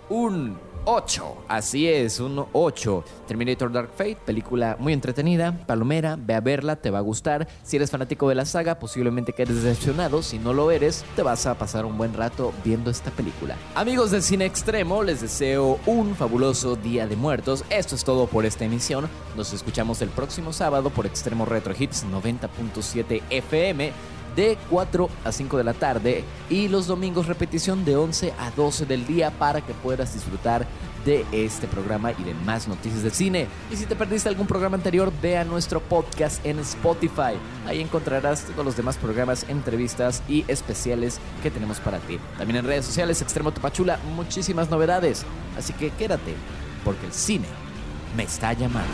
un 0.08 0.58
8. 0.84 1.44
Así 1.48 1.88
es, 1.88 2.20
un 2.20 2.46
8. 2.52 3.04
Terminator 3.26 3.72
Dark 3.72 3.90
Fate, 3.96 4.18
película 4.24 4.76
muy 4.78 4.92
entretenida, 4.92 5.52
palomera, 5.66 6.16
ve 6.18 6.34
a 6.34 6.40
verla, 6.40 6.76
te 6.76 6.90
va 6.90 6.98
a 6.98 7.02
gustar. 7.02 7.48
Si 7.62 7.76
eres 7.76 7.90
fanático 7.90 8.28
de 8.28 8.34
la 8.34 8.44
saga, 8.44 8.78
posiblemente 8.78 9.32
quedes 9.32 9.62
decepcionado. 9.62 10.22
Si 10.22 10.38
no 10.38 10.52
lo 10.52 10.70
eres, 10.70 11.04
te 11.16 11.22
vas 11.22 11.46
a 11.46 11.56
pasar 11.56 11.84
un 11.84 11.96
buen 11.98 12.14
rato 12.14 12.52
viendo 12.64 12.90
esta 12.90 13.10
película. 13.10 13.56
Amigos 13.74 14.10
del 14.10 14.22
cine 14.22 14.46
extremo, 14.46 15.02
les 15.02 15.20
deseo 15.20 15.78
un 15.86 16.14
fabuloso 16.14 16.76
Día 16.76 17.06
de 17.06 17.16
Muertos. 17.16 17.64
Esto 17.70 17.94
es 17.94 18.04
todo 18.04 18.26
por 18.26 18.44
esta 18.44 18.64
emisión. 18.64 19.08
Nos 19.36 19.52
escuchamos 19.52 20.02
el 20.02 20.08
próximo 20.08 20.52
sábado 20.52 20.90
por 20.90 21.06
Extremo 21.06 21.44
Retro 21.44 21.74
Hits 21.78 22.04
90.7 22.06 23.22
FM 23.30 23.92
de 24.34 24.58
4 24.70 25.08
a 25.24 25.32
5 25.32 25.56
de 25.56 25.64
la 25.64 25.74
tarde 25.74 26.24
y 26.48 26.68
los 26.68 26.86
domingos 26.86 27.26
repetición 27.26 27.84
de 27.84 27.96
11 27.96 28.32
a 28.38 28.50
12 28.50 28.86
del 28.86 29.06
día 29.06 29.30
para 29.30 29.60
que 29.60 29.74
puedas 29.74 30.14
disfrutar 30.14 30.66
de 31.04 31.24
este 31.32 31.66
programa 31.66 32.12
y 32.12 32.22
de 32.24 32.34
más 32.34 32.68
noticias 32.68 33.02
del 33.02 33.12
cine. 33.12 33.46
Y 33.70 33.76
si 33.76 33.86
te 33.86 33.96
perdiste 33.96 34.28
algún 34.28 34.46
programa 34.46 34.76
anterior, 34.76 35.12
ve 35.22 35.38
a 35.38 35.44
nuestro 35.44 35.80
podcast 35.80 36.44
en 36.44 36.58
Spotify. 36.60 37.38
Ahí 37.66 37.80
encontrarás 37.80 38.44
todos 38.44 38.64
los 38.64 38.76
demás 38.76 38.96
programas, 38.96 39.46
entrevistas 39.48 40.22
y 40.28 40.44
especiales 40.48 41.18
que 41.42 41.50
tenemos 41.50 41.80
para 41.80 41.98
ti. 42.00 42.18
También 42.38 42.58
en 42.58 42.66
redes 42.66 42.84
sociales, 42.84 43.22
Extremo 43.22 43.52
Tapachula, 43.52 43.98
muchísimas 44.14 44.70
novedades. 44.70 45.24
Así 45.56 45.72
que 45.72 45.90
quédate, 45.90 46.34
porque 46.84 47.06
el 47.06 47.12
cine 47.12 47.46
me 48.16 48.24
está 48.24 48.52
llamando. 48.52 48.92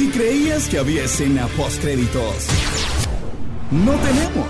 Si 0.00 0.08
creías 0.08 0.66
que 0.66 0.78
había 0.78 1.04
escena 1.04 1.46
post 1.58 1.82
créditos, 1.82 2.46
no 3.70 3.92
tenemos. 3.96 4.48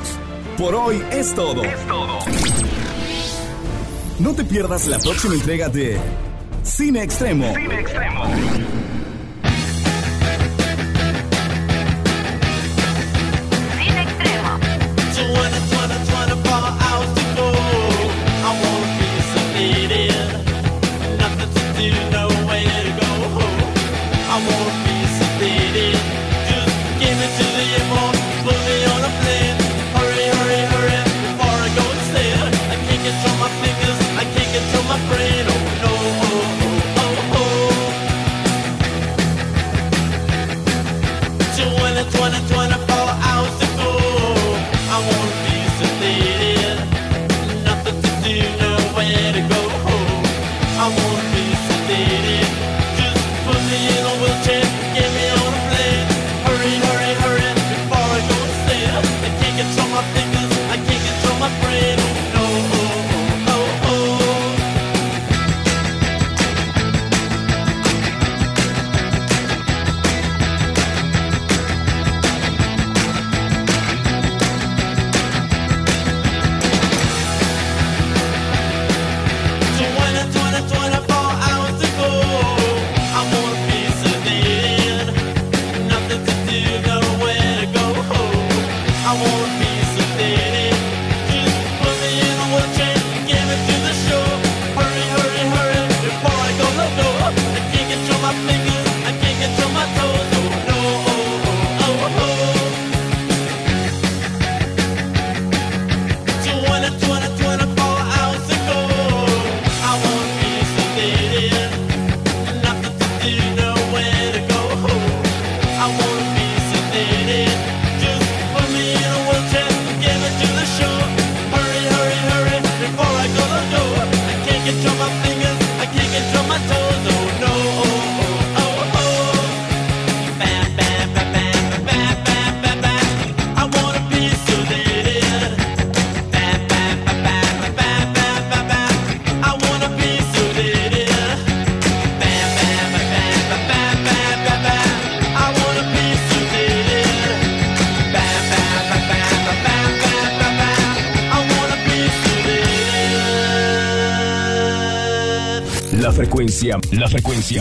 Por 0.56 0.76
hoy 0.76 1.02
es 1.10 1.34
todo. 1.34 1.62
No 4.20 4.32
te 4.32 4.44
pierdas 4.44 4.86
la 4.86 5.00
próxima 5.00 5.34
entrega 5.34 5.68
de 5.68 5.98
Cine 6.62 7.02
Extremo. 7.02 7.46
La 7.46 7.62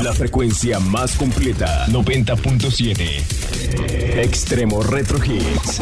la 0.03 0.13
frecuencia 0.13 0.79
más 0.79 1.15
completa. 1.15 1.87
90.7. 1.87 4.21
Extremo 4.21 4.83
Retro 4.83 5.17
Hits. 5.23 5.81